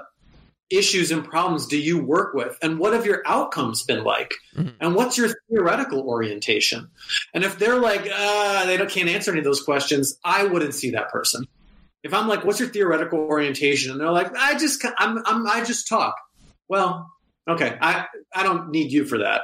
[0.69, 2.57] issues and problems do you work with?
[2.61, 4.33] And what have your outcomes been like?
[4.55, 4.69] Mm-hmm.
[4.79, 6.89] and what's your theoretical orientation?
[7.33, 10.73] And if they're like uh, they don't, can't answer any of those questions i wouldn't
[10.73, 11.45] see that person.
[12.03, 13.91] If i'm like what's your theoretical orientation?
[13.91, 16.15] And they're like i just i'm, I'm i just talk.
[16.69, 17.11] Well
[17.47, 19.41] okay i i don't need you for that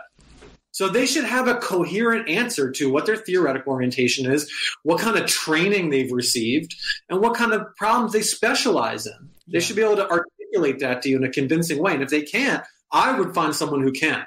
[0.72, 4.52] so they should have a coherent answer to what their theoretical orientation is,
[4.84, 6.76] what kind of training they've received,
[7.10, 9.30] and what kind of problems they specialize in.
[9.48, 9.60] They yeah.
[9.60, 11.94] should be able to articulate that to you in a convincing way.
[11.94, 14.26] And if they can't, I would find someone who can,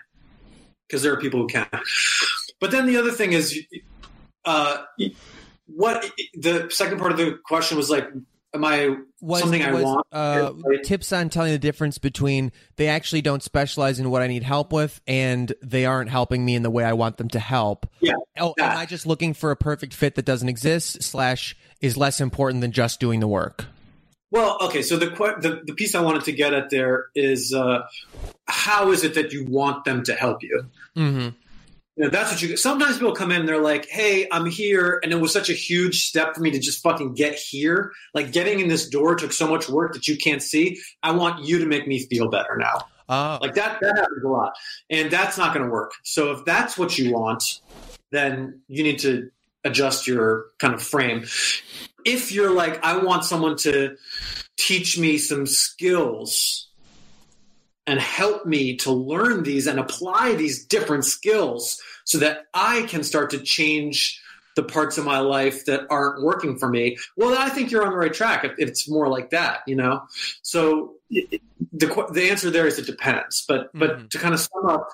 [0.87, 1.67] because there are people who can.
[2.61, 3.59] But then the other thing is,
[4.45, 4.85] uh,
[5.67, 8.09] what the second part of the question was like,
[8.55, 10.07] am I was, something I want?
[10.13, 10.53] Uh,
[10.85, 14.73] tips on telling the difference between they actually don't specialize in what I need help
[14.73, 17.87] with, and they aren't helping me in the way I want them to help.
[18.01, 18.15] Yeah.
[18.39, 21.03] Oh, am I just looking for a perfect fit that doesn't exist?
[21.03, 23.67] Slash is less important than just doing the work.
[24.31, 24.83] Well, okay.
[24.83, 27.83] So the the, the piece I wanted to get at there is uh,
[28.47, 30.67] how is it that you want them to help you?
[30.97, 31.29] Mm-hmm.
[31.97, 32.57] You know, that's what you.
[32.57, 35.53] Sometimes people come in and they're like, "Hey, I'm here," and it was such a
[35.53, 37.93] huge step for me to just fucking get here.
[38.15, 40.81] Like getting in this door took so much work that you can't see.
[41.03, 42.87] I want you to make me feel better now.
[43.09, 43.79] Uh, like that.
[43.81, 44.55] That happens a lot,
[44.91, 45.93] and that's not going to work.
[46.03, 47.61] So if that's what you want,
[48.11, 49.31] then you need to
[49.65, 51.25] adjust your kind of frame
[52.05, 53.97] if you're like, I want someone to
[54.57, 56.69] teach me some skills
[57.87, 63.03] and help me to learn these and apply these different skills so that I can
[63.05, 64.21] start to change
[64.57, 66.97] the parts of my life that aren't working for me.
[67.17, 68.45] Well, I think you're on the right track.
[68.45, 70.03] If it's more like that, you know.
[70.43, 71.41] So the
[72.13, 73.45] the answer there is it depends.
[73.47, 73.79] But mm-hmm.
[73.79, 74.89] but to kind of sum up,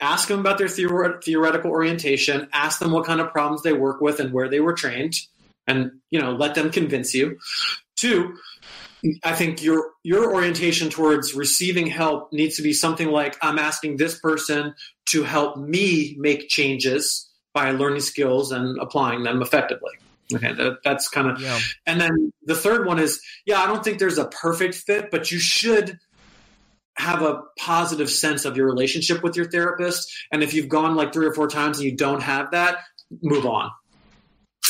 [0.00, 2.48] ask them about their theoretical orientation.
[2.52, 5.14] Ask them what kind of problems they work with and where they were trained
[5.66, 7.38] and you know let them convince you.
[7.96, 8.36] Two,
[9.24, 13.96] I think your your orientation towards receiving help needs to be something like I'm asking
[13.96, 14.74] this person
[15.10, 19.92] to help me make changes by learning skills and applying them effectively.
[20.32, 21.40] Okay, that, that's kind of.
[21.40, 21.58] Yeah.
[21.86, 25.32] And then the third one is, yeah, I don't think there's a perfect fit, but
[25.32, 25.98] you should
[26.94, 30.12] have a positive sense of your relationship with your therapist.
[30.30, 32.78] And if you've gone like three or four times and you don't have that,
[33.22, 33.70] move on.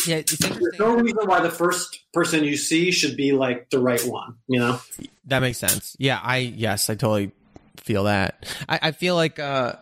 [0.06, 0.58] Yeah, it's interesting.
[0.60, 4.36] There's no reason why the first person you see should be like the right one.
[4.46, 4.80] You know,
[5.26, 5.96] that makes sense.
[5.98, 7.32] Yeah, I yes, I totally
[7.76, 8.46] feel that.
[8.68, 9.74] I, I feel like uh,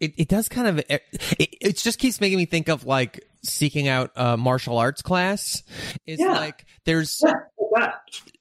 [0.00, 1.02] it it does kind of it,
[1.38, 5.62] it just keeps making me think of like seeking out a martial arts class.
[6.06, 6.32] Is yeah.
[6.32, 7.22] like there's
[7.76, 7.92] yeah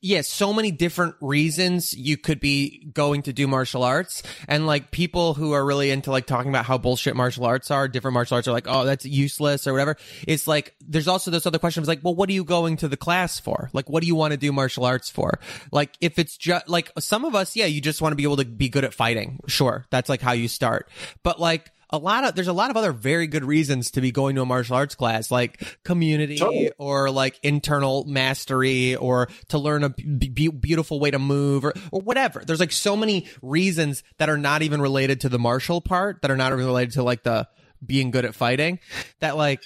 [0.03, 4.21] yes, yeah, so many different reasons you could be going to do martial arts.
[4.47, 7.87] And like people who are really into like talking about how bullshit martial arts are,
[7.87, 9.97] different martial arts are like, oh, that's useless or whatever.
[10.27, 12.87] It's like, there's also this other question of like, well, what are you going to
[12.87, 13.69] the class for?
[13.73, 15.39] Like, what do you want to do martial arts for?
[15.71, 18.37] Like, if it's just like some of us, yeah, you just want to be able
[18.37, 19.39] to be good at fighting.
[19.47, 19.85] Sure.
[19.89, 20.89] That's like how you start.
[21.23, 24.11] But like, a lot of there's a lot of other very good reasons to be
[24.11, 26.71] going to a martial arts class like community totally.
[26.79, 32.01] or like internal mastery or to learn a b- beautiful way to move or, or
[32.01, 36.21] whatever there's like so many reasons that are not even related to the martial part
[36.23, 37.47] that are not even related to like the
[37.85, 38.79] being good at fighting
[39.19, 39.61] that like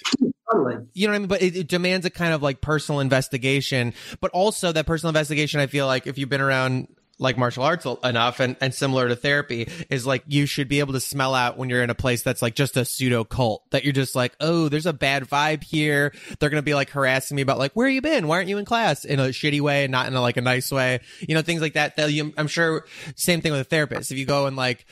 [0.94, 1.28] You know what I mean?
[1.28, 5.60] But it, it, demands a kind of like personal investigation, but also that personal investigation.
[5.60, 9.16] I feel like if you've been around like martial arts enough and, and similar to
[9.16, 12.22] therapy is like you should be able to smell out when you're in a place
[12.22, 15.64] that's like just a pseudo cult that you're just like, oh, there's a bad vibe
[15.64, 16.12] here.
[16.38, 18.28] They're going to be like harassing me about like, where you been?
[18.28, 20.42] Why aren't you in class in a shitty way and not in a, like a
[20.42, 21.00] nice way?
[21.20, 21.96] You know, things like that.
[21.96, 24.12] that you, I'm sure same thing with a therapist.
[24.12, 24.86] If you go and like,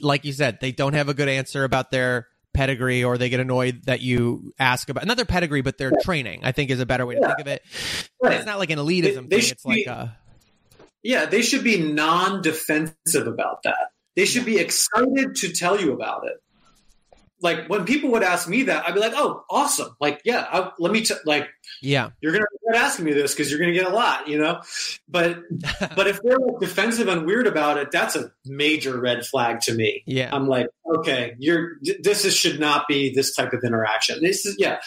[0.00, 3.40] like you said, they don't have a good answer about their pedigree or they get
[3.40, 6.86] annoyed that you ask about not their pedigree but their training i think is a
[6.86, 7.26] better way to yeah.
[7.26, 7.62] think of it
[8.22, 10.16] it's not like an elitism they, they thing it's be, like a
[11.04, 13.90] yeah, they should be non defensive about that.
[14.16, 16.40] They should be excited to tell you about it.
[17.40, 19.94] Like when people would ask me that, I'd be like, "Oh, awesome!
[20.00, 21.46] Like, yeah, I, let me t- like,
[21.82, 24.62] yeah, you're gonna start asking me this because you're gonna get a lot, you know."
[25.06, 25.40] But
[25.94, 29.74] but if they're like defensive and weird about it, that's a major red flag to
[29.74, 30.04] me.
[30.06, 34.22] Yeah, I'm like, okay, you're this is should not be this type of interaction.
[34.22, 34.78] This is yeah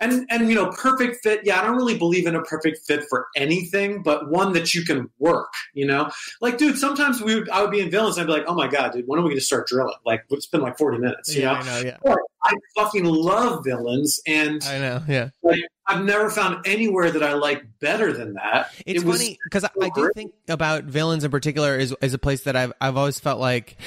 [0.00, 3.04] and and you know perfect fit yeah i don't really believe in a perfect fit
[3.08, 6.10] for anything but one that you can work you know?
[6.40, 8.54] Like dude sometimes we would, i would be in villains and i'd be like oh
[8.54, 9.94] my god dude when are we going to start drilling?
[10.04, 11.58] Like it's been like 40 minutes you yeah, know?
[11.58, 11.96] I know, yeah.
[12.02, 15.30] But i fucking love villains and i know yeah.
[15.42, 18.72] like, I've never found anywhere that I like better than that.
[18.84, 22.18] It's it funny because I, I do think about villains in particular is is a
[22.18, 23.78] place that I've I've always felt like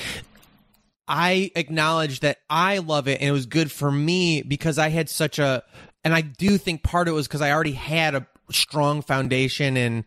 [1.07, 5.09] I acknowledge that I love it and it was good for me because I had
[5.09, 5.61] such a,
[6.03, 9.77] and I do think part of it was because I already had a strong foundation
[9.77, 10.05] in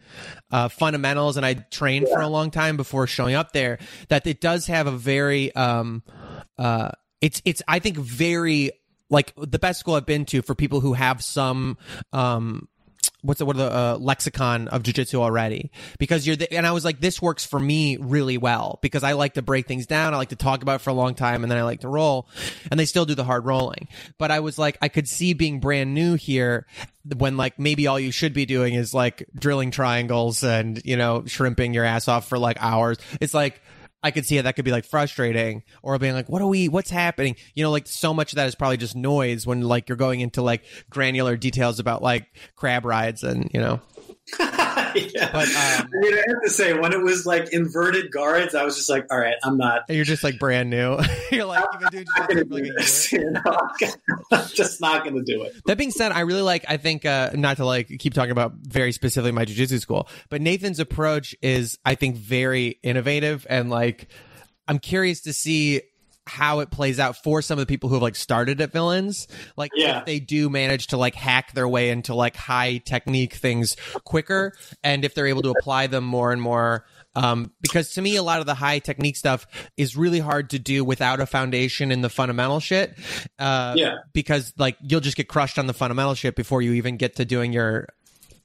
[0.51, 3.79] uh, fundamentals and I trained for a long time before showing up there.
[4.09, 6.03] That it does have a very, um,
[6.59, 6.91] uh,
[7.21, 8.73] it's it's I think very
[9.11, 11.79] like the best school I've been to for people who have some
[12.13, 12.69] um
[13.25, 15.72] what's the what are the uh, lexicon of jujitsu already?
[15.99, 19.12] Because you're the, and I was like this works for me really well because I
[19.12, 20.14] like to break things down.
[20.14, 21.89] I like to talk about it for a long time and then I like to
[21.89, 22.29] roll
[22.70, 23.89] and they still do the hard rolling.
[24.18, 26.66] But I was like I could see being brand new here
[27.16, 31.25] when like maybe all you should be doing is like drilling triangles and you know
[31.27, 32.99] shrimping your ass off for like hours.
[33.20, 33.61] It's like
[34.05, 36.69] I could see how that could be like frustrating or being like, what are we,
[36.69, 37.37] what's happening?
[37.55, 40.21] You know, like so much of that is probably just noise when like you're going
[40.21, 43.81] into like granular details about like crab rides and, you know.
[45.15, 45.31] yeah.
[45.33, 48.65] But, um, I mean, I have to say, when it was like inverted guards, I
[48.65, 49.83] was just like, all right, I'm not.
[49.89, 50.99] You're just like brand new.
[51.31, 53.23] you're like, you've been doing I'm for, like, do a this, year.
[53.25, 53.89] you know?
[54.33, 55.55] I'm just not going to do it.
[55.67, 58.53] That being said, I really like, I think, uh, not to like keep talking about
[58.63, 64.09] very specifically my jujitsu school, but Nathan's approach is, I think, very innovative and like,
[64.67, 65.83] I'm curious to see
[66.27, 69.29] how it plays out for some of the people who have like started at villains
[69.57, 69.99] like Yeah.
[70.01, 74.55] if they do manage to like hack their way into like high technique things quicker
[74.83, 78.22] and if they're able to apply them more and more um, because to me a
[78.22, 79.47] lot of the high technique stuff
[79.77, 82.97] is really hard to do without a foundation in the fundamental shit
[83.39, 83.97] uh, Yeah.
[84.12, 87.25] because like you'll just get crushed on the fundamental shit before you even get to
[87.25, 87.89] doing your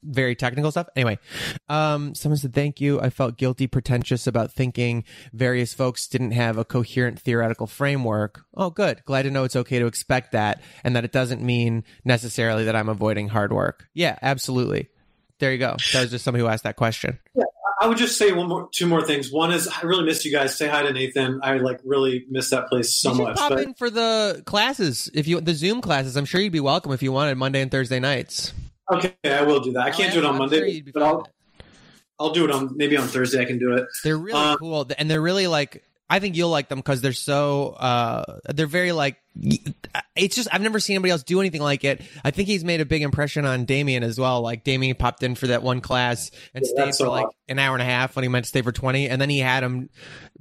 [0.04, 0.88] very technical stuff.
[0.96, 1.20] Anyway,
[1.68, 3.00] um, someone said, thank you.
[3.02, 8.42] I felt guilty, pretentious about thinking various folks didn't have a coherent theoretical framework.
[8.56, 9.04] Oh, good.
[9.06, 12.76] Glad to know it's okay to expect that and that it doesn't mean necessarily that
[12.76, 13.88] I'm avoiding hard work.
[13.94, 14.90] Yeah, absolutely.
[15.40, 15.78] There you go.
[15.94, 17.20] That was just somebody who asked that question.
[17.36, 17.46] Yeah.
[17.82, 19.32] I would just say one more, two more things.
[19.32, 20.58] One is I really miss you guys.
[20.58, 21.40] Say hi to Nathan.
[21.42, 23.38] I like really miss that place so much.
[23.38, 26.18] pop But in for the classes if you the Zoom classes.
[26.18, 28.54] I'm sure you'd be welcome if you wanted Monday and Thursday nights.
[28.92, 29.82] Okay, I will do that.
[29.84, 31.28] I can't do it on I'm Monday, sure but I'll.
[32.22, 33.42] I'll do it on maybe on Thursday.
[33.42, 33.88] I can do it.
[34.04, 35.84] They're really Um, cool, and they're really like.
[36.10, 37.70] I think you'll like them because they're so.
[37.70, 39.18] uh They're very like.
[40.16, 42.02] It's just I've never seen anybody else do anything like it.
[42.24, 44.42] I think he's made a big impression on Damien as well.
[44.42, 47.60] Like Damien popped in for that one class and Yeah, stayed for so like an
[47.60, 49.64] hour and a half when he meant to stay for twenty, and then he had
[49.64, 49.90] him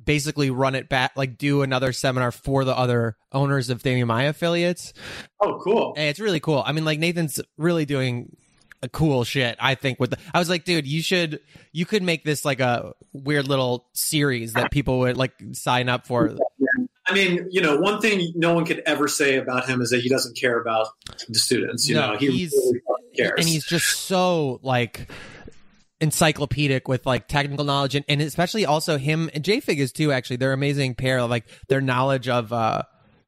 [0.02, 4.30] basically run it back, like do another seminar for the other owners of Damien Maia
[4.30, 4.94] affiliates.
[5.40, 5.92] Oh, cool.
[5.94, 6.62] Hey, it's really cool.
[6.64, 8.34] I mean, like Nathan's really doing
[8.86, 9.56] cool shit.
[9.58, 11.40] I think with the, I was like, dude, you should,
[11.72, 16.06] you could make this like a weird little series that people would like sign up
[16.06, 16.36] for.
[17.06, 20.02] I mean, you know, one thing no one could ever say about him is that
[20.02, 20.88] he doesn't care about
[21.28, 21.88] the students.
[21.88, 22.80] You No, know, he he's- really
[23.16, 23.32] cares.
[23.38, 25.10] and he's just so like
[26.00, 30.36] encyclopedic with like technical knowledge and, and especially also him and JFig is too actually
[30.36, 32.82] they're amazing pair like their knowledge of uh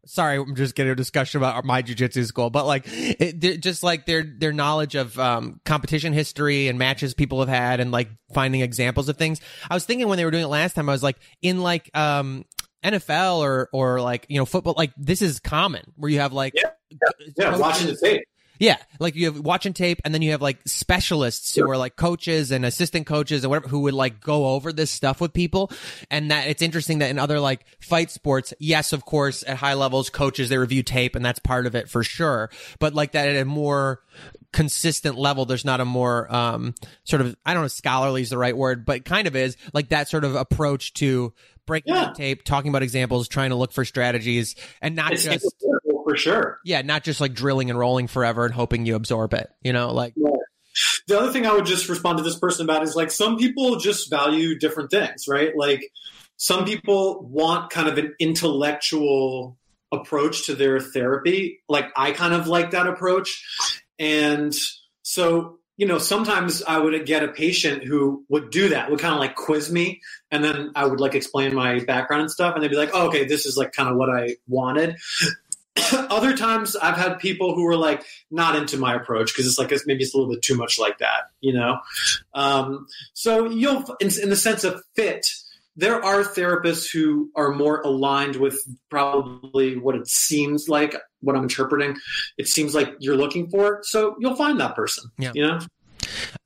[0.06, 4.06] sorry I'm just getting a discussion about my jujitsu school but like it, just like
[4.06, 8.60] their their knowledge of um competition history and matches people have had and like finding
[8.62, 9.40] examples of things
[9.70, 11.90] I was thinking when they were doing it last time I was like in like
[11.96, 12.44] um
[12.84, 16.54] NFL or or like you know football like this is common where you have like
[16.56, 16.70] Yeah.
[17.36, 18.22] yeah, watching the tape.
[18.60, 21.96] Yeah, like you have watching tape, and then you have like specialists who are like
[21.96, 25.72] coaches and assistant coaches and whatever who would like go over this stuff with people.
[26.10, 29.74] And that it's interesting that in other like fight sports, yes, of course, at high
[29.74, 32.50] levels, coaches they review tape, and that's part of it for sure.
[32.78, 34.02] But like that at a more
[34.52, 38.38] consistent level, there's not a more um sort of I don't know, scholarly is the
[38.38, 41.32] right word, but kind of is like that sort of approach to
[41.66, 42.06] breaking Yeah.
[42.06, 45.46] down tape, talking about examples, trying to look for strategies, and not It's just
[46.10, 46.58] for sure.
[46.64, 49.50] yeah, not just like drilling and rolling forever and hoping you absorb it.
[49.62, 50.14] You know, like
[51.06, 53.76] The other thing I would just respond to this person about is like some people
[53.76, 55.56] just value different things, right?
[55.56, 55.90] Like
[56.36, 59.58] some people want kind of an intellectual
[59.92, 61.60] approach to their therapy.
[61.68, 63.44] Like I kind of like that approach.
[63.98, 64.54] And
[65.02, 69.14] so, you know, sometimes I would get a patient who would do that, would kind
[69.14, 70.00] of like quiz me,
[70.30, 73.08] and then I would like explain my background and stuff, and they'd be like, oh,
[73.08, 74.96] okay, this is like kind of what I wanted.
[75.92, 79.72] Other times I've had people who were like not into my approach because it's like
[79.72, 81.78] it's maybe it's a little bit too much like that, you know.
[82.34, 85.30] Um, so you'll, in, in the sense of fit,
[85.76, 88.58] there are therapists who are more aligned with
[88.90, 91.96] probably what it seems like, what I'm interpreting.
[92.36, 93.80] It seems like you're looking for.
[93.84, 95.10] So you'll find that person.
[95.18, 95.32] Yeah.
[95.34, 95.58] You know.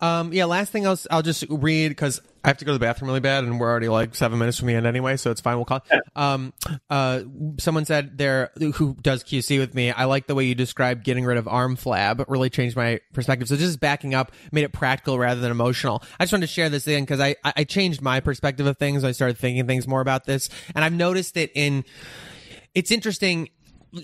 [0.01, 2.85] Um, yeah, last thing I'll, I'll just read because I have to go to the
[2.85, 5.41] bathroom really bad and we're already like seven minutes from the end anyway, so it's
[5.41, 5.57] fine.
[5.57, 5.83] We'll call.
[6.15, 6.53] Um,
[6.91, 7.23] uh,
[7.59, 9.91] someone said there who does QC with me.
[9.91, 12.23] I like the way you described getting rid of arm flab.
[12.29, 13.49] Really changed my perspective.
[13.49, 16.03] So just backing up made it practical rather than emotional.
[16.21, 18.77] I just wanted to share this thing because I, I I changed my perspective of
[18.77, 19.05] things.
[19.05, 21.85] I started thinking things more about this, and I've noticed it in
[22.75, 23.49] it's interesting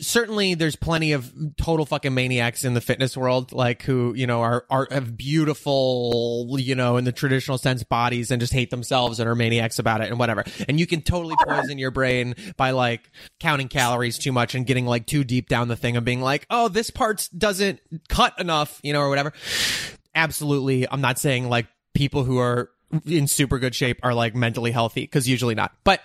[0.00, 4.40] certainly there's plenty of total fucking maniacs in the fitness world like who you know
[4.40, 9.20] are are have beautiful you know in the traditional sense bodies and just hate themselves
[9.20, 10.44] and are maniacs about it and whatever.
[10.68, 14.86] And you can totally poison your brain by like counting calories too much and getting
[14.86, 18.80] like too deep down the thing and being like oh this part doesn't cut enough
[18.82, 19.32] you know or whatever.
[20.14, 20.88] Absolutely.
[20.90, 22.70] I'm not saying like people who are
[23.06, 25.72] in super good shape are like mentally healthy because usually not.
[25.84, 26.00] But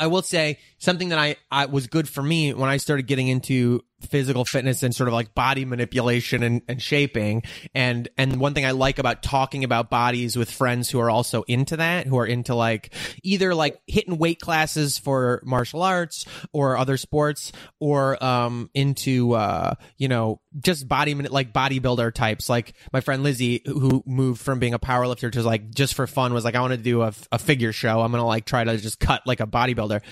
[0.00, 3.28] I will say something that I, I was good for me when I started getting
[3.28, 7.42] into physical fitness and sort of like body manipulation and, and shaping.
[7.74, 11.42] And, and one thing I like about talking about bodies with friends who are also
[11.42, 16.76] into that, who are into like either like hitting weight classes for martial arts or
[16.76, 22.48] other sports or, um, into, uh, you know, just body, like bodybuilder types.
[22.48, 26.34] Like my friend Lizzie, who moved from being a powerlifter to like just for fun
[26.34, 28.00] was like, I want to do a, a figure show.
[28.00, 30.02] I'm to like try to just cut like a bodybuilder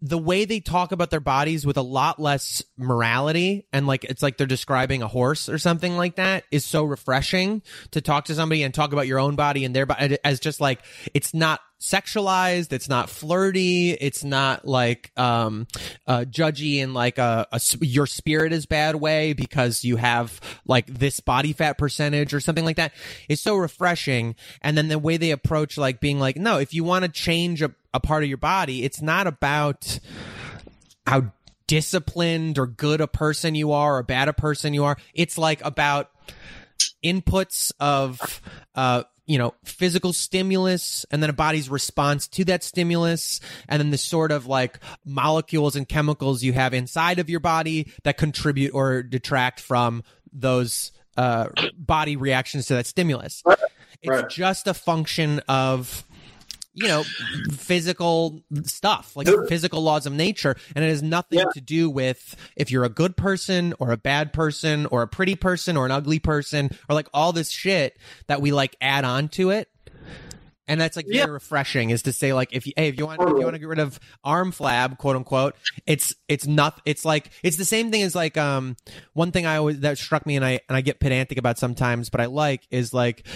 [0.00, 4.22] the way they talk about their bodies with a lot less morality and like it's
[4.22, 8.34] like they're describing a horse or something like that is so refreshing to talk to
[8.34, 10.80] somebody and talk about your own body and their body as just like
[11.14, 15.64] it's not sexualized it's not flirty it's not like um
[16.08, 20.86] uh judgy in like a, a your spirit is bad way because you have like
[20.86, 22.92] this body fat percentage or something like that.
[23.28, 24.34] It's so refreshing.
[24.60, 27.62] And then the way they approach like being like no if you want to change
[27.62, 30.00] a, a part of your body it's not about
[31.06, 31.32] how
[31.68, 34.96] disciplined or good a person you are or bad a person you are.
[35.14, 36.10] It's like about
[37.04, 38.40] inputs of
[38.74, 43.90] uh you know, physical stimulus and then a body's response to that stimulus and then
[43.90, 48.72] the sort of like molecules and chemicals you have inside of your body that contribute
[48.74, 50.02] or detract from
[50.32, 53.42] those uh, body reactions to that stimulus.
[54.00, 54.28] It's right.
[54.30, 56.04] just a function of
[56.80, 57.04] you know,
[57.52, 60.56] physical stuff, like physical laws of nature.
[60.74, 61.46] And it has nothing yeah.
[61.54, 65.34] to do with if you're a good person or a bad person or a pretty
[65.34, 67.98] person or an ugly person or like all this shit
[68.28, 69.68] that we like add on to it
[70.68, 71.22] and that's like yeah.
[71.22, 73.54] very refreshing is to say like if you hey if you want if you want
[73.54, 77.64] to get rid of arm flab quote unquote it's it's not it's like it's the
[77.64, 78.76] same thing as like um
[79.14, 82.10] one thing I always that struck me and I and I get pedantic about sometimes
[82.10, 83.26] but I like is like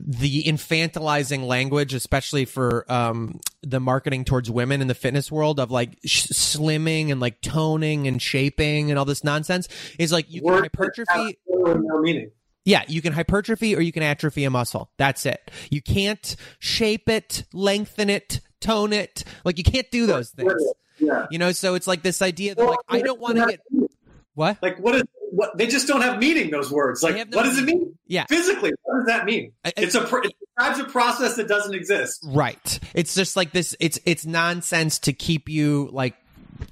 [0.00, 5.70] the infantilizing language especially for um the marketing towards women in the fitness world of
[5.70, 10.40] like sh- slimming and like toning and shaping and all this nonsense is like you
[10.40, 12.30] can hypertrophy no meaning
[12.64, 14.90] yeah, you can hypertrophy or you can atrophy a muscle.
[14.96, 15.50] That's it.
[15.70, 19.24] You can't shape it, lengthen it, tone it.
[19.44, 20.52] Like you can't do those things.
[20.98, 21.26] Yeah.
[21.30, 23.60] You know, so it's like this idea that like I don't want to get
[24.34, 24.58] what?
[24.62, 27.02] Like what is what they just don't have meaning those words.
[27.02, 27.96] Like no what does it mean?
[28.06, 28.26] Yeah.
[28.28, 29.52] Physically, what does that mean?
[29.64, 32.24] I, it's a it describes a process that doesn't exist.
[32.28, 32.78] Right.
[32.94, 36.14] It's just like this it's it's nonsense to keep you like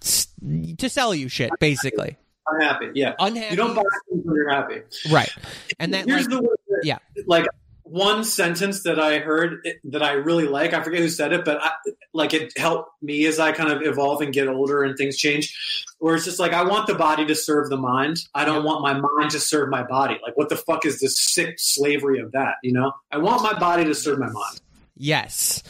[0.01, 2.19] to sell you shit basically
[2.50, 2.90] unhappy.
[2.94, 3.50] Yeah, unhappy.
[3.50, 4.82] You don't buy things when you're happy.
[5.10, 5.30] Right.
[5.78, 7.46] And that here's like, the word, yeah, like
[7.82, 10.74] one sentence that I heard that I really like.
[10.74, 11.70] I forget who said it, but I,
[12.12, 15.56] like it helped me as I kind of evolve and get older and things change.
[15.98, 18.18] Where it's just like I want the body to serve the mind.
[18.34, 20.18] I don't want my mind to serve my body.
[20.22, 22.54] Like what the fuck is this sick slavery of that?
[22.62, 24.60] You know, I want my body to serve my mind.
[24.98, 25.62] Yes.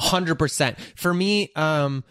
[0.00, 0.78] 100%.
[0.96, 2.04] For me, um,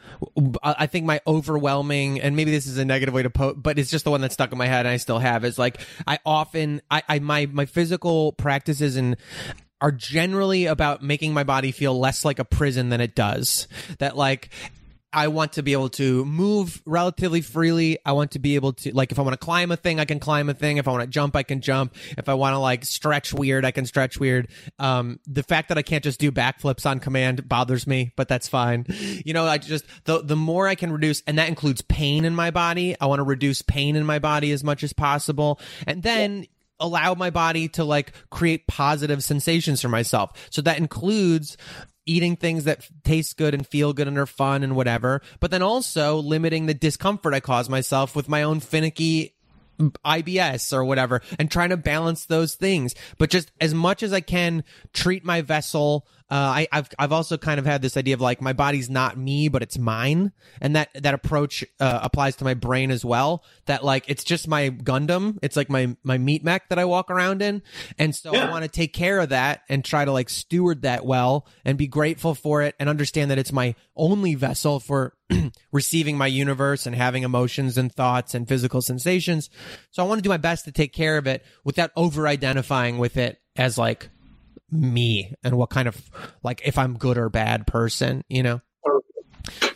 [0.64, 3.92] I think my overwhelming, and maybe this is a negative way to put, but it's
[3.92, 6.20] just the one that stuck in my head and I still have is like, I
[6.26, 9.18] often, I, I, my, my physical practices and
[9.82, 13.68] are generally about making my body feel less like a prison than it does.
[13.98, 14.50] That like,
[15.14, 18.00] I want to be able to move relatively freely.
[18.06, 20.06] I want to be able to, like, if I want to climb a thing, I
[20.06, 20.78] can climb a thing.
[20.78, 21.96] If I want to jump, I can jump.
[22.18, 24.50] If I want to, like, stretch weird, I can stretch weird.
[24.80, 28.48] Um, the fact that I can't just do backflips on command bothers me, but that's
[28.48, 28.86] fine.
[29.26, 32.36] You know, I just, the, the more I can reduce, and that includes pain in
[32.36, 35.60] my body, I want to reduce pain in my body as much as possible.
[35.86, 36.46] And then,
[36.82, 40.32] allow my body to like create positive sensations for myself.
[40.50, 41.56] So that includes
[42.06, 45.62] eating things that taste good and feel good and are fun and whatever, but then
[45.62, 49.36] also limiting the discomfort I cause myself with my own finicky
[50.06, 52.94] IBS or whatever and trying to balance those things.
[53.18, 54.64] But just as much as I can
[54.94, 58.42] treat my vessel uh, I, have I've also kind of had this idea of like
[58.42, 60.32] my body's not me, but it's mine,
[60.62, 63.44] and that that approach uh, applies to my brain as well.
[63.66, 67.12] That like it's just my Gundam, it's like my my meat mech that I walk
[67.12, 67.62] around in,
[68.00, 68.48] and so yeah.
[68.48, 71.78] I want to take care of that and try to like steward that well and
[71.78, 75.18] be grateful for it and understand that it's my only vessel for
[75.74, 79.50] receiving my universe and having emotions and thoughts and physical sensations.
[79.90, 83.00] So I want to do my best to take care of it without over identifying
[83.00, 84.10] with it as like
[84.72, 86.00] me and what kind of
[86.44, 88.62] like if I'm good or bad person, you know.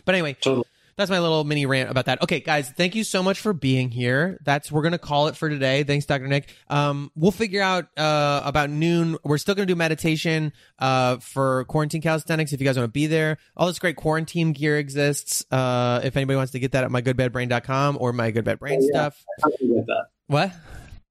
[0.04, 0.64] But anyway, totally.
[0.96, 2.22] that's my little mini rant about that.
[2.22, 4.38] Okay, guys, thank you so much for being here.
[4.44, 5.82] That's we're gonna call it for today.
[5.82, 6.28] Thanks, Dr.
[6.28, 6.54] Nick.
[6.70, 9.18] Um, we'll figure out uh about noon.
[9.24, 13.06] We're still gonna do meditation uh for quarantine calisthenics if you guys want to be
[13.08, 13.38] there.
[13.56, 15.44] All this great quarantine gear exists.
[15.50, 18.86] Uh, if anybody wants to get that at mygoodbadbrain.com or my good bad brain Oh,
[18.92, 19.00] yeah.
[19.00, 19.24] stuff.
[19.44, 20.06] I can get that.
[20.28, 20.52] What?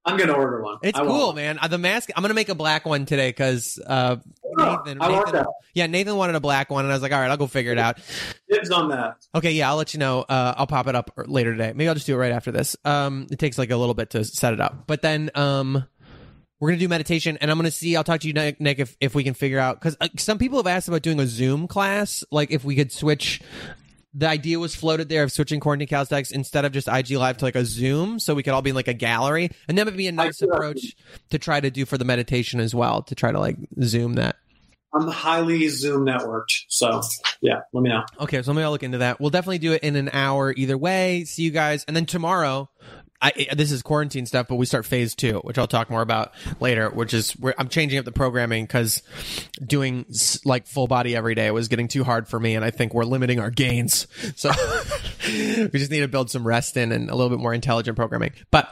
[0.05, 0.77] I'm gonna order one.
[0.83, 1.57] It's I cool, man.
[1.59, 2.09] Uh, the mask.
[2.15, 4.17] I'm gonna make a black one today because uh,
[4.57, 5.01] Oh, Nathan.
[5.01, 5.47] I want Nathan that.
[5.73, 7.71] yeah, Nathan wanted a black one, and I was like, all right, I'll go figure
[7.71, 7.97] it out.
[8.49, 9.17] Dibs on that.
[9.33, 10.21] Okay, yeah, I'll let you know.
[10.21, 11.73] Uh, I'll pop it up later today.
[11.73, 12.77] Maybe I'll just do it right after this.
[12.85, 15.83] Um, it takes like a little bit to set it up, but then um,
[16.59, 17.95] we're gonna do meditation, and I'm gonna see.
[17.95, 20.37] I'll talk to you, Nick, Nick if if we can figure out because uh, some
[20.37, 23.41] people have asked about doing a Zoom class, like if we could switch.
[24.17, 27.45] The idea was floated there of switching quarantine calisthenics instead of just IG Live to
[27.45, 29.97] like a Zoom, so we could all be in like a gallery, and that would
[29.97, 30.95] be a nice approach
[31.31, 34.37] to try to do for the meditation as well, to try to like Zoom that.
[34.93, 37.01] I'm highly Zoom networked, so
[37.41, 37.59] yeah.
[37.73, 38.05] Let me know.
[38.21, 39.19] Okay, so let me all look into that.
[39.19, 41.25] We'll definitely do it in an hour either way.
[41.25, 42.69] See you guys, and then tomorrow.
[43.21, 46.33] I, this is quarantine stuff, but we start phase two, which I'll talk more about
[46.59, 46.89] later.
[46.89, 49.01] Which is where I'm changing up the programming because
[49.65, 50.05] doing
[50.43, 53.05] like full body every day was getting too hard for me, and I think we're
[53.05, 54.07] limiting our gains.
[54.35, 54.49] So
[55.27, 58.33] we just need to build some rest in and a little bit more intelligent programming.
[58.51, 58.69] But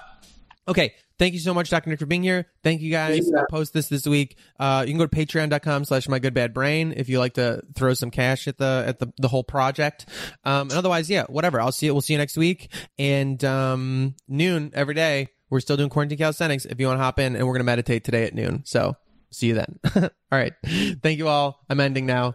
[0.67, 0.93] Okay.
[1.19, 1.89] Thank you so much, Dr.
[1.89, 2.47] Nick, for being here.
[2.63, 3.27] Thank you guys.
[3.27, 3.37] You.
[3.37, 4.37] I'll post this this week.
[4.59, 7.61] Uh, you can go to patreon.com slash my good bad brain if you like to
[7.75, 10.07] throw some cash at the, at the, the whole project.
[10.43, 11.61] Um, and otherwise, yeah, whatever.
[11.61, 11.93] I'll see you.
[11.93, 12.73] We'll see you next week.
[12.97, 15.29] And, um, noon every day.
[15.49, 17.65] We're still doing quarantine calisthenics if you want to hop in and we're going to
[17.65, 18.63] meditate today at noon.
[18.65, 18.95] So
[19.29, 19.79] see you then.
[19.95, 20.53] all right.
[20.65, 21.59] Thank you all.
[21.69, 22.33] I'm ending now.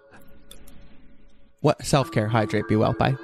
[1.60, 2.92] What self care, hydrate, be well.
[2.92, 3.16] Bye.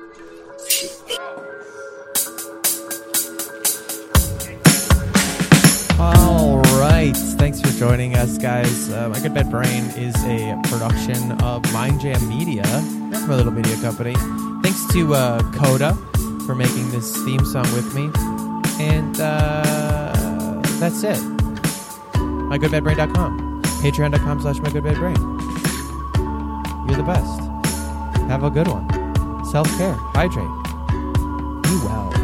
[6.95, 7.17] All right.
[7.17, 8.89] Thanks for joining us, guys.
[8.89, 12.63] Uh, My Good Bad Brain is a production of Mind Jam Media,
[13.27, 14.15] my little media company.
[14.63, 15.95] Thanks to uh, Coda
[16.47, 18.13] for making this theme song with me.
[18.79, 21.19] And uh, that's it.
[22.15, 23.63] MyGoodBadBrain.com.
[23.83, 25.19] Patreon.com slash MyGoodBadBrain.
[26.89, 27.41] You're the best.
[28.29, 28.87] Have a good one.
[29.47, 29.95] Self care.
[30.15, 30.47] Hydrate.
[31.65, 32.24] Be well.